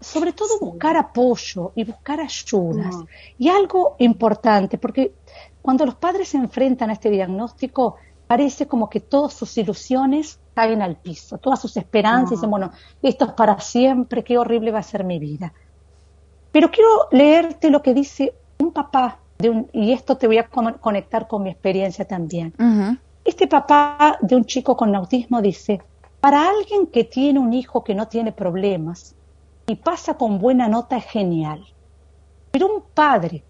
Sobre 0.00 0.32
todo 0.32 0.58
buscar 0.60 0.96
apoyo 0.96 1.72
y 1.74 1.84
buscar 1.84 2.20
ayudas. 2.20 2.94
Y 3.38 3.50
algo 3.50 3.96
importante, 3.98 4.78
porque 4.78 5.12
cuando 5.60 5.84
los 5.84 5.96
padres 5.96 6.28
se 6.28 6.38
enfrentan 6.38 6.88
a 6.88 6.94
este 6.94 7.10
diagnóstico, 7.10 7.96
parece 8.26 8.66
como 8.66 8.88
que 8.88 9.00
todas 9.00 9.32
sus 9.32 9.56
ilusiones 9.58 10.38
caen 10.54 10.82
al 10.82 10.96
piso, 10.96 11.38
todas 11.38 11.60
sus 11.60 11.76
esperanzas, 11.76 12.32
y 12.32 12.34
dicen, 12.36 12.50
bueno, 12.50 12.70
esto 13.02 13.24
es 13.26 13.32
para 13.32 13.58
siempre, 13.60 14.24
qué 14.24 14.38
horrible 14.38 14.70
va 14.70 14.78
a 14.78 14.82
ser 14.82 15.04
mi 15.04 15.18
vida. 15.18 15.52
Pero 16.52 16.70
quiero 16.70 17.08
leerte 17.10 17.70
lo 17.70 17.82
que 17.82 17.94
dice 17.94 18.34
un 18.58 18.72
papá 18.72 19.18
y 19.72 19.92
esto 19.92 20.16
te 20.16 20.26
voy 20.26 20.38
a 20.38 20.48
conectar 20.48 21.26
con 21.26 21.42
mi 21.42 21.50
experiencia 21.50 22.06
también. 22.06 22.54
Este 23.24 23.46
papá 23.46 24.18
de 24.20 24.36
un 24.36 24.44
chico 24.44 24.76
con 24.76 24.94
autismo 24.94 25.42
dice, 25.42 25.82
para 26.20 26.48
alguien 26.48 26.86
que 26.86 27.04
tiene 27.04 27.40
un 27.40 27.52
hijo 27.52 27.82
que 27.82 27.94
no 27.94 28.06
tiene 28.08 28.32
problemas 28.32 29.14
y 29.66 29.76
pasa 29.76 30.14
con 30.14 30.38
buena 30.38 30.68
nota 30.68 30.96
es 30.96 31.04
genial, 31.04 31.64
pero 32.50 32.68
un 32.72 32.82
padre 32.94 33.42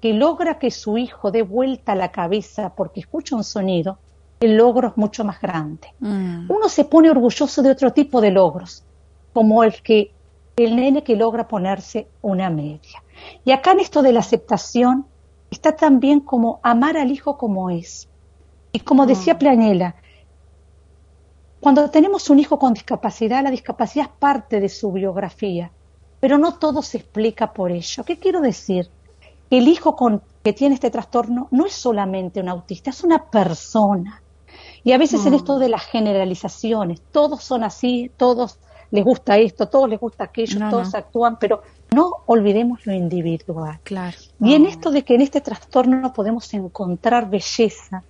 que 0.00 0.14
logra 0.14 0.58
que 0.58 0.70
su 0.70 0.96
hijo 0.96 1.30
dé 1.30 1.42
vuelta 1.42 1.94
la 1.94 2.10
cabeza 2.10 2.74
porque 2.74 3.00
escucha 3.00 3.36
un 3.36 3.44
sonido, 3.44 3.98
el 4.40 4.56
logro 4.56 4.88
es 4.88 4.96
mucho 4.96 5.24
más 5.24 5.40
grande. 5.40 5.88
Mm. 6.00 6.50
Uno 6.50 6.68
se 6.68 6.84
pone 6.84 7.10
orgulloso 7.10 7.62
de 7.62 7.70
otro 7.70 7.92
tipo 7.92 8.20
de 8.20 8.30
logros, 8.30 8.84
como 9.32 9.64
el 9.64 9.82
que 9.82 10.12
el 10.56 10.76
nene 10.76 11.02
que 11.02 11.16
logra 11.16 11.46
ponerse 11.46 12.08
una 12.22 12.50
media. 12.50 13.02
Y 13.44 13.52
acá 13.52 13.72
en 13.72 13.80
esto 13.80 14.02
de 14.02 14.12
la 14.12 14.20
aceptación 14.20 15.06
está 15.50 15.76
también 15.76 16.20
como 16.20 16.60
amar 16.62 16.96
al 16.96 17.10
hijo 17.10 17.36
como 17.36 17.70
es. 17.70 18.08
Y 18.72 18.80
como 18.80 19.06
decía 19.06 19.34
mm. 19.34 19.38
Planela, 19.38 19.94
cuando 21.60 21.90
tenemos 21.90 22.30
un 22.30 22.38
hijo 22.38 22.58
con 22.58 22.74
discapacidad, 22.74 23.42
la 23.42 23.50
discapacidad 23.50 24.06
es 24.06 24.12
parte 24.18 24.60
de 24.60 24.68
su 24.68 24.92
biografía, 24.92 25.72
pero 26.20 26.38
no 26.38 26.54
todo 26.54 26.82
se 26.82 26.98
explica 26.98 27.52
por 27.52 27.72
ello. 27.72 28.04
¿Qué 28.04 28.18
quiero 28.18 28.40
decir? 28.40 28.88
El 29.50 29.66
hijo 29.66 29.96
con, 29.96 30.22
que 30.44 30.52
tiene 30.52 30.74
este 30.74 30.90
trastorno 30.90 31.48
no 31.50 31.66
es 31.66 31.72
solamente 31.72 32.40
un 32.40 32.48
autista, 32.48 32.90
es 32.90 33.02
una 33.02 33.30
persona. 33.30 34.22
Y 34.88 34.92
a 34.92 34.96
veces 34.96 35.26
en 35.26 35.32
mm. 35.32 35.36
esto 35.36 35.58
de 35.58 35.68
las 35.68 35.84
generalizaciones, 35.84 37.02
todos 37.12 37.44
son 37.44 37.62
así, 37.62 38.10
todos 38.16 38.58
les 38.90 39.04
gusta 39.04 39.36
esto, 39.36 39.68
todos 39.68 39.86
les 39.86 40.00
gusta 40.00 40.24
aquello, 40.24 40.60
todos 40.70 40.94
actúan, 40.94 41.38
pero 41.38 41.60
no 41.94 42.10
olvidemos 42.24 42.86
lo 42.86 42.94
individual. 42.94 43.78
Claro. 43.82 44.16
Y 44.40 44.54
en 44.54 44.64
esto 44.64 44.90
de 44.90 45.02
que 45.04 45.14
en 45.14 45.20
este 45.20 45.42
trastorno 45.42 46.14
podemos 46.14 46.54
encontrar 46.54 47.28
belleza, 47.28 48.02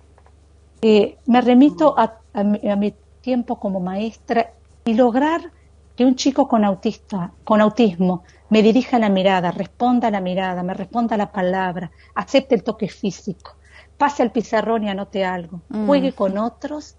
eh, 0.81 1.17
me 1.25 1.41
remito 1.41 1.95
a, 1.97 2.13
mi, 2.45 2.93
tiempo 3.19 3.59
como 3.59 3.81
maestra 3.81 4.53
y 4.85 4.93
lograr 4.93 5.51
que 5.97 6.05
un 6.05 6.15
chico 6.15 6.47
con 6.47 6.63
autista, 6.63 7.33
con 7.43 7.59
autismo, 7.59 8.23
me 8.47 8.61
dirija 8.61 8.99
la 8.99 9.09
mirada, 9.09 9.51
responda 9.51 10.07
a 10.07 10.11
la 10.11 10.21
mirada, 10.21 10.63
me 10.63 10.73
responda 10.73 11.15
a 11.15 11.17
la 11.17 11.29
palabra, 11.29 11.91
acepte 12.15 12.55
el 12.55 12.63
toque 12.63 12.87
físico, 12.87 13.57
pase 13.99 14.23
al 14.23 14.31
pizarrón 14.31 14.85
y 14.85 14.89
anote 14.89 15.25
algo, 15.25 15.59
mm. 15.67 15.85
juegue 15.85 16.13
con 16.13 16.37
otros, 16.37 16.95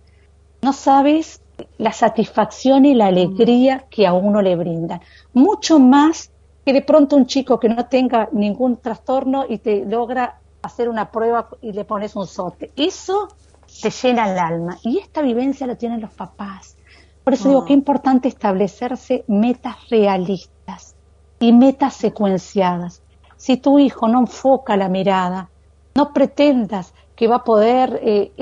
no 0.61 0.75
sabes 0.75 1.41
la 1.79 1.93
satisfacción 1.93 2.85
y 2.85 2.95
la 2.95 3.07
alegría 3.07 3.87
que 3.91 4.07
a 4.07 4.13
uno 4.13 4.43
le 4.43 4.55
brindan. 4.55 5.01
Mucho 5.33 5.79
más 5.79 6.31
que 6.65 6.75
de 6.75 6.83
pronto 6.83 7.17
un 7.17 7.27
chico 7.27 7.59
que 7.59 7.71
no 7.71 7.87
tenga 7.87 8.29
ningún 8.33 8.77
trastorno 8.77 9.47
y 9.49 9.59
te 9.59 9.87
logra 9.87 10.41
hacer 10.63 10.91
una 10.91 11.11
prueba 11.11 11.49
y 11.63 11.73
le 11.73 11.87
pones 11.87 12.15
un 12.17 12.27
sote. 12.27 12.71
Eso 12.77 13.29
te 13.83 13.91
llena 13.91 14.31
el 14.31 14.39
alma. 14.39 14.79
Y 14.83 14.99
esta 14.99 15.23
vivencia 15.23 15.67
la 15.67 15.77
tienen 15.77 16.03
los 16.03 16.13
papás. 16.13 16.77
Por 17.25 17.33
eso 17.33 17.49
digo 17.49 17.65
que 17.65 17.73
es 17.73 17.79
importante 17.79 18.29
establecerse 18.29 19.25
metas 19.27 19.89
realistas 19.89 20.95
y 21.39 21.53
metas 21.55 21.95
secuenciadas. 21.95 23.03
Si 23.37 23.57
tu 23.57 23.79
hijo 23.79 24.07
no 24.07 24.21
enfoca 24.21 24.77
la 24.77 24.91
mirada, 24.91 25.49
no 25.95 26.13
pretendas 26.13 26.95
que 27.17 27.29
va 27.29 27.37
a 27.37 27.45
poder 27.45 28.01
eh, 28.03 28.33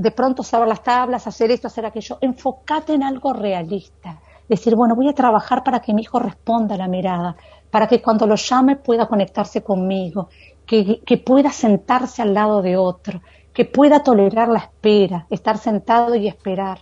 de 0.00 0.10
pronto 0.10 0.42
saber 0.42 0.68
las 0.68 0.82
tablas, 0.82 1.26
hacer 1.26 1.50
esto, 1.50 1.66
hacer 1.66 1.84
aquello. 1.84 2.18
Enfócate 2.20 2.94
en 2.94 3.02
algo 3.02 3.32
realista. 3.32 4.18
Decir, 4.48 4.74
bueno, 4.74 4.96
voy 4.96 5.08
a 5.08 5.14
trabajar 5.14 5.62
para 5.62 5.80
que 5.80 5.92
mi 5.92 6.02
hijo 6.02 6.18
responda 6.18 6.74
a 6.74 6.78
la 6.78 6.88
mirada, 6.88 7.36
para 7.70 7.86
que 7.86 8.02
cuando 8.02 8.26
lo 8.26 8.34
llame 8.34 8.76
pueda 8.76 9.06
conectarse 9.06 9.62
conmigo, 9.62 10.28
que, 10.66 11.22
pueda 11.24 11.50
sentarse 11.50 12.22
al 12.22 12.34
lado 12.34 12.62
de 12.62 12.76
otro, 12.76 13.20
que 13.52 13.64
pueda 13.64 14.02
tolerar 14.02 14.48
la 14.48 14.60
espera, 14.60 15.26
estar 15.30 15.58
sentado 15.58 16.14
y 16.14 16.26
esperar. 16.26 16.78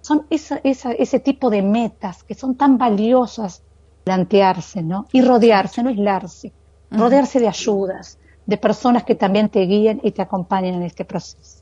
Son 0.00 0.26
ese 0.30 1.20
tipo 1.20 1.50
de 1.50 1.62
metas 1.62 2.22
que 2.22 2.34
son 2.34 2.54
tan 2.54 2.78
valiosas 2.78 3.62
plantearse, 4.04 4.82
¿no? 4.82 5.06
Y 5.12 5.20
rodearse, 5.20 5.82
no 5.82 5.90
aislarse, 5.90 6.52
rodearse 6.90 7.38
de 7.38 7.48
ayudas, 7.48 8.18
de 8.46 8.56
personas 8.56 9.04
que 9.04 9.14
también 9.14 9.48
te 9.48 9.60
guíen 9.60 10.00
y 10.02 10.12
te 10.12 10.22
acompañen 10.22 10.74
en 10.74 10.82
este 10.82 11.04
proceso. 11.04 11.60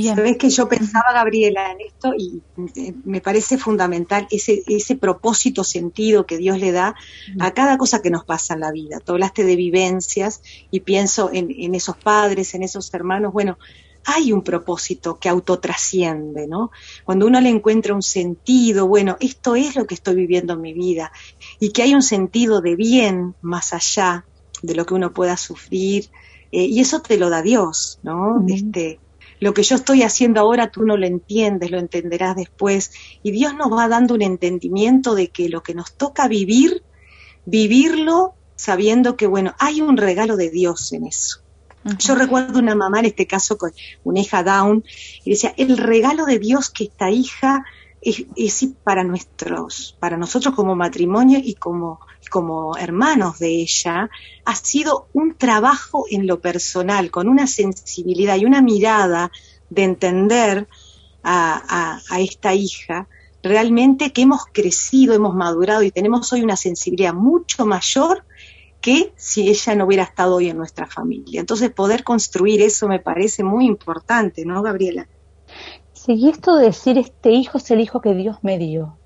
Sabes 0.00 0.38
que 0.38 0.48
yo 0.48 0.68
pensaba, 0.68 1.12
Gabriela, 1.12 1.70
en 1.72 1.80
esto 1.82 2.12
y 2.16 2.40
eh, 2.76 2.94
me 3.04 3.20
parece 3.20 3.58
fundamental 3.58 4.26
ese, 4.30 4.62
ese 4.66 4.96
propósito 4.96 5.64
sentido 5.64 6.24
que 6.24 6.38
Dios 6.38 6.58
le 6.58 6.72
da 6.72 6.94
a 7.38 7.50
cada 7.52 7.76
cosa 7.76 8.00
que 8.00 8.10
nos 8.10 8.24
pasa 8.24 8.54
en 8.54 8.60
la 8.60 8.72
vida. 8.72 9.00
Tú 9.00 9.12
hablaste 9.12 9.44
de 9.44 9.54
vivencias 9.54 10.40
y 10.70 10.80
pienso 10.80 11.30
en, 11.32 11.74
esos 11.74 11.96
padres, 11.96 12.54
en 12.54 12.62
esos 12.62 12.92
hermanos. 12.94 13.34
Bueno, 13.34 13.58
hay 14.06 14.32
un 14.32 14.42
propósito 14.42 15.18
que 15.18 15.28
autotrasciende, 15.28 16.46
¿no? 16.48 16.70
Cuando 17.04 17.26
uno 17.26 17.40
le 17.40 17.50
encuentra 17.50 17.94
un 17.94 18.02
sentido, 18.02 18.88
bueno, 18.88 19.18
esto 19.20 19.56
es 19.56 19.76
lo 19.76 19.86
que 19.86 19.94
estoy 19.94 20.14
viviendo 20.14 20.54
en 20.54 20.62
mi 20.62 20.72
vida 20.72 21.12
y 21.60 21.70
que 21.70 21.82
hay 21.82 21.94
un 21.94 22.02
sentido 22.02 22.62
de 22.62 22.76
bien 22.76 23.34
más 23.42 23.74
allá 23.74 24.24
de 24.62 24.74
lo 24.74 24.86
que 24.86 24.94
uno 24.94 25.12
pueda 25.12 25.36
sufrir, 25.36 26.08
eh, 26.52 26.64
y 26.64 26.80
eso 26.80 27.00
te 27.00 27.18
lo 27.18 27.30
da 27.30 27.42
Dios, 27.42 27.98
¿no? 28.02 28.44
Este, 28.48 29.00
lo 29.40 29.54
que 29.54 29.64
yo 29.64 29.74
estoy 29.74 30.02
haciendo 30.02 30.40
ahora 30.40 30.70
tú 30.70 30.84
no 30.84 30.96
lo 30.96 31.04
entiendes, 31.04 31.72
lo 31.72 31.78
entenderás 31.78 32.36
después. 32.36 32.92
Y 33.24 33.32
Dios 33.32 33.56
nos 33.56 33.72
va 33.72 33.88
dando 33.88 34.14
un 34.14 34.22
entendimiento 34.22 35.16
de 35.16 35.30
que 35.30 35.48
lo 35.48 35.64
que 35.64 35.74
nos 35.74 35.94
toca 35.94 36.28
vivir, 36.28 36.84
vivirlo 37.44 38.34
sabiendo 38.54 39.16
que, 39.16 39.26
bueno, 39.26 39.54
hay 39.58 39.80
un 39.80 39.96
regalo 39.96 40.36
de 40.36 40.50
Dios 40.50 40.92
en 40.92 41.06
eso. 41.06 41.40
Yo 41.98 42.14
recuerdo 42.14 42.60
una 42.60 42.76
mamá, 42.76 43.00
en 43.00 43.06
este 43.06 43.26
caso 43.26 43.58
con 43.58 43.72
una 44.04 44.20
hija 44.20 44.44
Down, 44.44 44.84
y 45.24 45.30
decía, 45.30 45.52
el 45.56 45.76
regalo 45.76 46.24
de 46.26 46.38
Dios 46.38 46.70
que 46.70 46.84
esta 46.84 47.10
hija 47.10 47.64
es, 48.02 48.26
es 48.36 48.68
para 48.84 49.04
nuestros, 49.04 49.96
para 50.00 50.16
nosotros 50.16 50.54
como 50.54 50.74
matrimonio 50.74 51.38
y 51.42 51.54
como 51.54 52.00
como 52.32 52.76
hermanos 52.78 53.38
de 53.38 53.48
ella, 53.48 54.08
ha 54.44 54.54
sido 54.54 55.08
un 55.12 55.34
trabajo 55.34 56.06
en 56.10 56.26
lo 56.26 56.40
personal, 56.40 57.10
con 57.10 57.28
una 57.28 57.46
sensibilidad 57.46 58.36
y 58.36 58.46
una 58.46 58.62
mirada 58.62 59.30
de 59.68 59.84
entender 59.84 60.66
a, 61.22 62.00
esta 62.18 62.54
hija, 62.54 63.06
realmente 63.42 64.12
que 64.12 64.22
hemos 64.22 64.46
crecido, 64.50 65.14
hemos 65.14 65.34
madurado 65.34 65.82
y 65.82 65.90
tenemos 65.90 66.32
hoy 66.32 66.42
una 66.42 66.56
sensibilidad 66.56 67.12
mucho 67.12 67.66
mayor 67.66 68.24
que 68.80 69.12
si 69.16 69.48
ella 69.48 69.74
no 69.74 69.84
hubiera 69.84 70.04
estado 70.04 70.36
hoy 70.36 70.48
en 70.48 70.56
nuestra 70.56 70.86
familia. 70.86 71.40
Entonces 71.40 71.70
poder 71.70 72.02
construir 72.02 72.62
eso 72.62 72.88
me 72.88 72.98
parece 72.98 73.44
muy 73.44 73.66
importante, 73.66 74.44
¿no, 74.44 74.62
Gabriela? 74.62 75.06
Sí, 76.04 76.14
y 76.14 76.30
esto 76.30 76.56
de 76.56 76.64
decir 76.64 76.98
este 76.98 77.30
hijo 77.30 77.58
es 77.58 77.70
el 77.70 77.80
hijo 77.80 78.00
que 78.00 78.12
Dios 78.12 78.38
me 78.42 78.58
dio. 78.58 78.96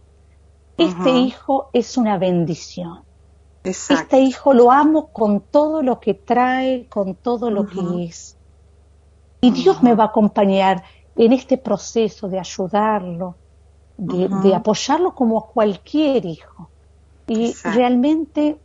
Este 0.78 1.10
hijo 1.10 1.68
es 1.74 1.98
una 1.98 2.16
bendición. 2.16 3.02
Este 3.64 4.20
hijo 4.20 4.54
lo 4.54 4.72
amo 4.72 5.08
con 5.08 5.40
todo 5.40 5.82
lo 5.82 6.00
que 6.00 6.14
trae, 6.14 6.86
con 6.88 7.14
todo 7.14 7.50
lo 7.50 7.66
que 7.66 8.04
es. 8.04 8.38
Y 9.42 9.50
Dios 9.50 9.82
me 9.82 9.94
va 9.94 10.04
a 10.04 10.06
acompañar 10.06 10.84
en 11.16 11.34
este 11.34 11.58
proceso 11.58 12.28
de 12.28 12.38
ayudarlo, 12.38 13.36
de, 13.98 14.54
apoyarlo 14.54 15.14
como 15.14 15.48
cualquier 15.48 16.24
hijo. 16.24 16.70
Y 17.26 17.52
realmente 17.62 18.58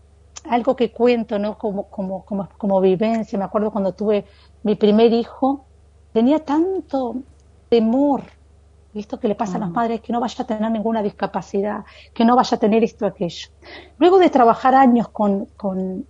algo 0.50 0.78
que 0.78 0.94
cuento, 0.94 1.38
¿no? 1.38 1.58
Como, 1.58 1.88
como, 1.90 2.24
como, 2.24 2.48
como 2.58 2.80
vivencia, 2.80 3.38
me 3.38 3.44
acuerdo 3.44 3.72
cuando 3.72 3.94
tuve 3.94 4.26
mi 4.64 4.76
primer 4.76 5.12
hijo, 5.12 5.66
tenía 6.14 6.40
tanto 6.46 7.18
temor 7.72 8.24
esto 8.94 9.18
que 9.18 9.30
le 9.30 9.36
pasa 9.36 9.56
a 9.56 9.60
las 9.62 9.72
madres, 9.72 10.02
que 10.02 10.12
no 10.12 10.20
vaya 10.20 10.44
a 10.44 10.46
tener 10.46 10.70
ninguna 10.70 11.02
discapacidad, 11.02 11.86
que 12.14 12.26
no 12.26 12.36
vaya 12.36 12.58
a 12.58 12.60
tener 12.60 12.84
esto 12.84 13.06
o 13.06 13.08
aquello. 13.08 13.48
Luego 13.98 14.20
de 14.20 14.30
trabajar 14.30 14.76
años 14.76 15.08
con, 15.08 15.48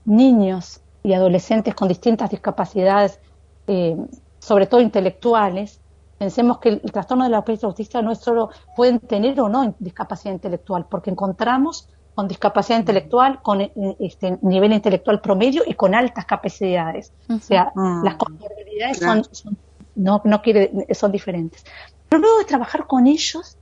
niños 0.06 0.82
y 1.04 1.14
adolescentes 1.14 1.76
con 1.76 1.88
distintas 1.88 2.32
discapacidades, 2.32 3.20
eh, 3.68 3.96
sobre 4.40 4.66
todo 4.66 4.82
intelectuales, 4.82 5.80
pensemos 6.18 6.58
que 6.58 6.70
el, 6.70 6.82
trastorno 6.82 7.24
de 7.24 7.30
la 7.30 7.38
autista 7.38 8.02
no 8.02 8.12
es 8.12 8.18
solo 8.18 8.50
pueden 8.76 9.00
tener 9.00 9.40
o 9.42 9.48
no 9.48 9.76
discapacidad 9.78 10.34
intelectual, 10.34 10.88
porque 10.90 11.12
encontramos 11.12 11.88
con 12.16 12.28
discapacidad 12.28 12.80
intelectual, 12.80 13.44
con 13.44 13.62
eh, 13.62 13.72
este 14.00 14.40
nivel 14.42 14.74
intelectual 14.74 15.22
promedio 15.22 15.62
y 15.68 15.76
con 15.76 15.94
altas 15.94 16.26
capacidades. 16.26 17.14
O 17.30 17.38
sea, 17.38 17.72
ah. 17.76 18.02
las 18.04 18.16
comorbilidades 18.16 18.98
son, 18.98 19.58
no, 19.96 20.22
no 20.26 20.42
quiere, 20.42 20.88
son 20.94 21.12
diferentes. 21.12 21.64
Pero 22.10 22.22
luego 22.22 22.40
de 22.40 22.46
trabajar 22.46 22.88
con 22.88 23.08
ellos, 23.08 23.58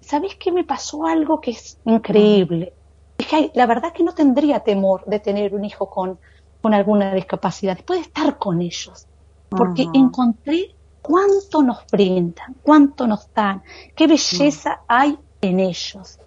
¿sabéis 0.00 0.36
que 0.36 0.52
me 0.52 0.64
pasó 0.64 1.06
algo 1.06 1.40
que 1.40 1.52
es 1.52 1.78
increíble? 1.84 2.72
Es 3.18 3.26
que 3.26 3.50
la 3.54 3.66
verdad 3.66 3.92
que 3.92 4.04
no 4.04 4.14
tendría 4.14 4.60
temor 4.60 5.04
de 5.06 5.18
tener 5.18 5.54
un 5.54 5.64
hijo 5.64 5.90
con, 5.90 6.18
con 6.62 6.74
alguna 6.74 7.14
discapacidad, 7.14 7.76
después 7.76 8.00
de 8.00 8.06
estar 8.06 8.38
con 8.38 8.60
ellos, 8.62 9.06
porque 9.48 9.88
encontré 9.92 10.74
cuánto 11.02 11.62
nos 11.62 11.84
brindan, 11.90 12.54
cuánto 12.62 13.06
nos 13.06 13.32
dan, 13.34 13.62
qué 13.96 14.06
belleza 14.06 14.82
hay 14.86 15.18
en 15.40 15.60
ellos. 15.60 16.18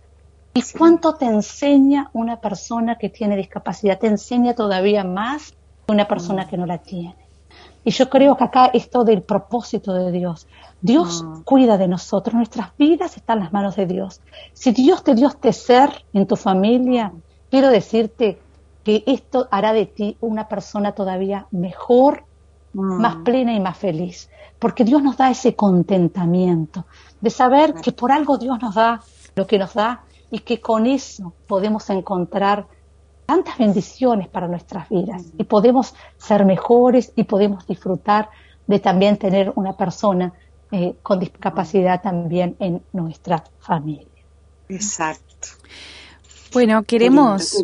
Y 0.53 0.63
cuánto 0.77 1.15
te 1.15 1.25
enseña 1.25 2.09
una 2.11 2.41
persona 2.41 2.97
que 2.97 3.07
tiene 3.07 3.37
discapacidad, 3.37 3.99
te 3.99 4.07
enseña 4.07 4.53
todavía 4.53 5.05
más 5.05 5.53
una 5.87 6.07
persona 6.07 6.47
que 6.47 6.57
no 6.57 6.65
la 6.65 6.79
tiene. 6.79 7.20
Y 7.83 7.91
yo 7.91 8.09
creo 8.09 8.35
que 8.35 8.43
acá 8.43 8.69
esto 8.73 9.03
del 9.03 9.23
propósito 9.23 9.93
de 9.93 10.11
Dios. 10.11 10.47
Dios 10.81 11.23
mm. 11.23 11.41
cuida 11.41 11.77
de 11.77 11.87
nosotros, 11.87 12.35
nuestras 12.35 12.75
vidas 12.77 13.17
están 13.17 13.39
en 13.39 13.45
las 13.45 13.53
manos 13.53 13.75
de 13.75 13.85
Dios. 13.85 14.21
Si 14.53 14.71
Dios 14.71 15.03
te 15.03 15.15
dio 15.15 15.27
este 15.27 15.53
ser 15.53 16.05
en 16.13 16.27
tu 16.27 16.35
familia, 16.35 17.11
quiero 17.49 17.69
decirte 17.69 18.39
que 18.83 19.03
esto 19.05 19.47
hará 19.51 19.73
de 19.73 19.85
ti 19.85 20.17
una 20.21 20.47
persona 20.47 20.91
todavía 20.93 21.47
mejor, 21.51 22.25
mm. 22.73 23.01
más 23.01 23.15
plena 23.17 23.53
y 23.53 23.59
más 23.59 23.77
feliz. 23.77 24.29
Porque 24.59 24.83
Dios 24.83 25.01
nos 25.01 25.17
da 25.17 25.31
ese 25.31 25.55
contentamiento 25.55 26.85
de 27.19 27.29
saber 27.29 27.73
que 27.75 27.91
por 27.91 28.11
algo 28.11 28.37
Dios 28.37 28.59
nos 28.61 28.75
da 28.75 29.01
lo 29.35 29.47
que 29.47 29.57
nos 29.57 29.73
da 29.73 30.03
y 30.29 30.39
que 30.39 30.61
con 30.61 30.85
eso 30.85 31.33
podemos 31.47 31.89
encontrar 31.89 32.67
tantas 33.31 33.57
bendiciones 33.57 34.27
para 34.27 34.49
nuestras 34.49 34.89
vidas 34.89 35.23
y 35.37 35.45
podemos 35.45 35.95
ser 36.17 36.43
mejores 36.43 37.13
y 37.15 37.23
podemos 37.23 37.65
disfrutar 37.65 38.29
de 38.67 38.77
también 38.79 39.15
tener 39.15 39.53
una 39.55 39.77
persona 39.77 40.33
eh, 40.69 40.95
con 41.01 41.17
discapacidad 41.17 42.01
también 42.01 42.57
en 42.59 42.81
nuestra 42.91 43.41
familia. 43.59 44.05
Exacto. 44.67 45.47
Bueno, 46.51 46.83
queremos 46.83 47.63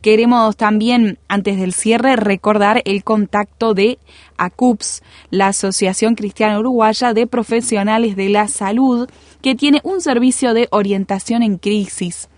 Queremos 0.00 0.56
también, 0.56 1.18
antes 1.26 1.58
del 1.58 1.72
cierre, 1.72 2.14
recordar 2.14 2.82
el 2.84 3.02
contacto 3.02 3.74
de 3.74 3.98
ACUPS, 4.36 5.02
la 5.30 5.48
Asociación 5.48 6.14
Cristiana 6.14 6.60
Uruguaya 6.60 7.14
de 7.14 7.26
Profesionales 7.26 8.14
de 8.14 8.28
la 8.28 8.46
Salud, 8.46 9.08
que 9.42 9.56
tiene 9.56 9.80
un 9.82 10.00
servicio 10.00 10.54
de 10.54 10.68
orientación 10.70 11.42
en 11.42 11.58
crisis. 11.58 12.28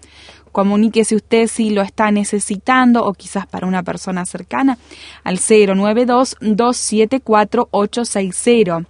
Comuníquese 0.53 1.15
usted 1.15 1.49
si 1.49 1.71
lo 1.71 1.83
está 1.83 2.11
necesitando 2.11 3.05
o 3.05 3.13
quizás 3.13 3.47
para 3.47 3.67
una 3.67 3.83
persona 3.83 4.25
cercana 4.25 4.79
al 5.23 5.39
092 5.39 6.37
274 6.41 7.69
860 7.71 8.87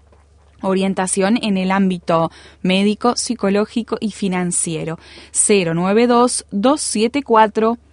orientación 0.62 1.38
en 1.42 1.56
el 1.56 1.70
ámbito 1.70 2.30
médico, 2.62 3.16
psicológico 3.16 3.96
y 4.00 4.12
financiero. 4.12 4.98
092 5.32 6.46
274 6.50 7.70
860. 7.70 7.89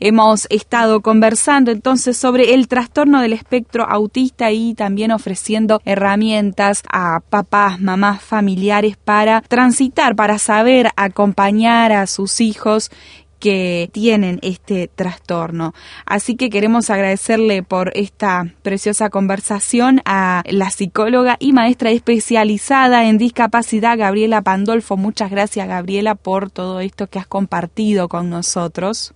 Hemos 0.00 0.46
estado 0.50 1.00
conversando 1.00 1.70
entonces 1.70 2.16
sobre 2.16 2.54
el 2.54 2.66
trastorno 2.66 3.20
del 3.20 3.32
espectro 3.32 3.84
autista 3.88 4.50
y 4.50 4.74
también 4.74 5.12
ofreciendo 5.12 5.80
herramientas 5.84 6.82
a 6.90 7.20
papás, 7.20 7.80
mamás, 7.80 8.22
familiares 8.22 8.96
para 8.96 9.42
transitar, 9.42 10.16
para 10.16 10.38
saber 10.38 10.90
acompañar 10.96 11.92
a 11.92 12.06
sus 12.06 12.40
hijos 12.40 12.90
que 13.38 13.90
tienen 13.92 14.38
este 14.42 14.88
trastorno. 14.88 15.74
Así 16.04 16.36
que 16.36 16.50
queremos 16.50 16.90
agradecerle 16.90 17.62
por 17.62 17.92
esta 17.94 18.52
preciosa 18.62 19.10
conversación 19.10 20.00
a 20.04 20.42
la 20.46 20.70
psicóloga 20.70 21.36
y 21.38 21.52
maestra 21.52 21.90
especializada 21.90 23.04
en 23.04 23.18
discapacidad, 23.18 23.98
Gabriela 23.98 24.42
Pandolfo. 24.42 24.96
Muchas 24.96 25.30
gracias, 25.30 25.68
Gabriela, 25.68 26.14
por 26.14 26.50
todo 26.50 26.80
esto 26.80 27.06
que 27.06 27.18
has 27.18 27.26
compartido 27.26 28.08
con 28.08 28.30
nosotros. 28.30 29.12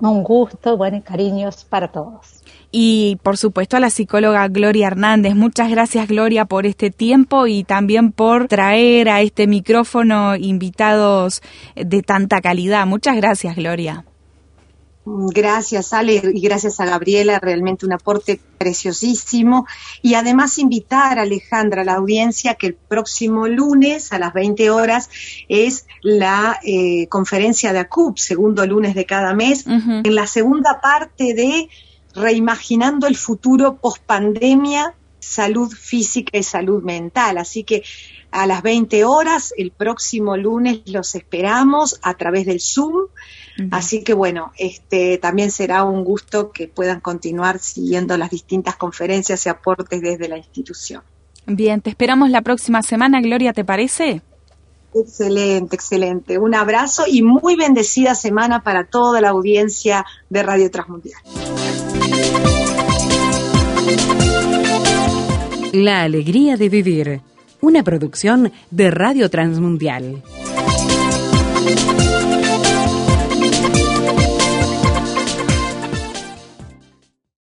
Un 0.00 0.22
gusto, 0.22 0.76
buenos 0.76 1.04
cariños 1.04 1.64
para 1.64 1.88
todos 1.88 2.39
y 2.72 3.18
por 3.22 3.36
supuesto 3.36 3.76
a 3.76 3.80
la 3.80 3.90
psicóloga 3.90 4.46
Gloria 4.48 4.88
Hernández. 4.88 5.34
Muchas 5.34 5.70
gracias 5.70 6.08
Gloria 6.08 6.44
por 6.44 6.66
este 6.66 6.90
tiempo 6.90 7.46
y 7.46 7.64
también 7.64 8.12
por 8.12 8.48
traer 8.48 9.08
a 9.08 9.20
este 9.20 9.46
micrófono 9.46 10.36
invitados 10.36 11.42
de 11.74 12.02
tanta 12.02 12.40
calidad. 12.40 12.86
Muchas 12.86 13.16
gracias 13.16 13.56
Gloria. 13.56 14.04
Gracias, 15.06 15.94
Ale, 15.94 16.20
y 16.34 16.40
gracias 16.40 16.78
a 16.78 16.84
Gabriela, 16.84 17.40
realmente 17.40 17.86
un 17.86 17.92
aporte 17.92 18.38
preciosísimo. 18.58 19.66
Y 20.02 20.14
además 20.14 20.58
invitar 20.58 21.18
a 21.18 21.22
Alejandra, 21.22 21.82
a 21.82 21.84
la 21.84 21.94
audiencia, 21.94 22.54
que 22.54 22.68
el 22.68 22.74
próximo 22.74 23.48
lunes 23.48 24.12
a 24.12 24.18
las 24.18 24.34
20 24.34 24.70
horas 24.70 25.08
es 25.48 25.86
la 26.02 26.60
eh, 26.62 27.08
conferencia 27.08 27.72
de 27.72 27.80
ACUP, 27.80 28.18
segundo 28.18 28.66
lunes 28.66 28.94
de 28.94 29.06
cada 29.06 29.34
mes, 29.34 29.64
en 29.66 30.14
la 30.14 30.26
segunda 30.26 30.80
parte 30.82 31.34
de 31.34 31.68
reimaginando 32.14 33.06
el 33.06 33.16
futuro 33.16 33.76
post 33.76 34.02
pandemia, 34.04 34.94
salud 35.18 35.70
física 35.70 36.38
y 36.38 36.42
salud 36.42 36.82
mental. 36.82 37.38
Así 37.38 37.64
que 37.64 37.82
a 38.30 38.46
las 38.46 38.62
20 38.62 39.04
horas, 39.04 39.52
el 39.56 39.70
próximo 39.70 40.36
lunes 40.36 40.82
los 40.86 41.14
esperamos 41.14 41.98
a 42.02 42.14
través 42.14 42.46
del 42.46 42.60
Zoom. 42.60 43.08
Así 43.70 44.02
que 44.04 44.14
bueno, 44.14 44.52
este 44.56 45.18
también 45.18 45.50
será 45.50 45.84
un 45.84 46.02
gusto 46.04 46.50
que 46.50 46.66
puedan 46.66 47.00
continuar 47.00 47.58
siguiendo 47.58 48.16
las 48.16 48.30
distintas 48.30 48.76
conferencias 48.76 49.44
y 49.44 49.48
aportes 49.50 50.00
desde 50.00 50.28
la 50.28 50.38
institución. 50.38 51.02
Bien, 51.46 51.80
te 51.80 51.90
esperamos 51.90 52.30
la 52.30 52.42
próxima 52.42 52.82
semana, 52.82 53.20
Gloria, 53.20 53.52
¿te 53.52 53.64
parece? 53.64 54.22
Excelente, 54.94 55.76
excelente. 55.76 56.38
Un 56.38 56.54
abrazo 56.54 57.04
y 57.06 57.22
muy 57.22 57.56
bendecida 57.56 58.14
semana 58.14 58.62
para 58.62 58.84
toda 58.84 59.20
la 59.20 59.30
audiencia 59.30 60.04
de 60.28 60.42
Radio 60.42 60.70
Transmundial. 60.70 61.20
La 65.72 66.02
alegría 66.02 66.56
de 66.56 66.68
vivir, 66.68 67.20
una 67.60 67.84
producción 67.84 68.52
de 68.70 68.90
Radio 68.90 69.30
Transmundial. 69.30 70.22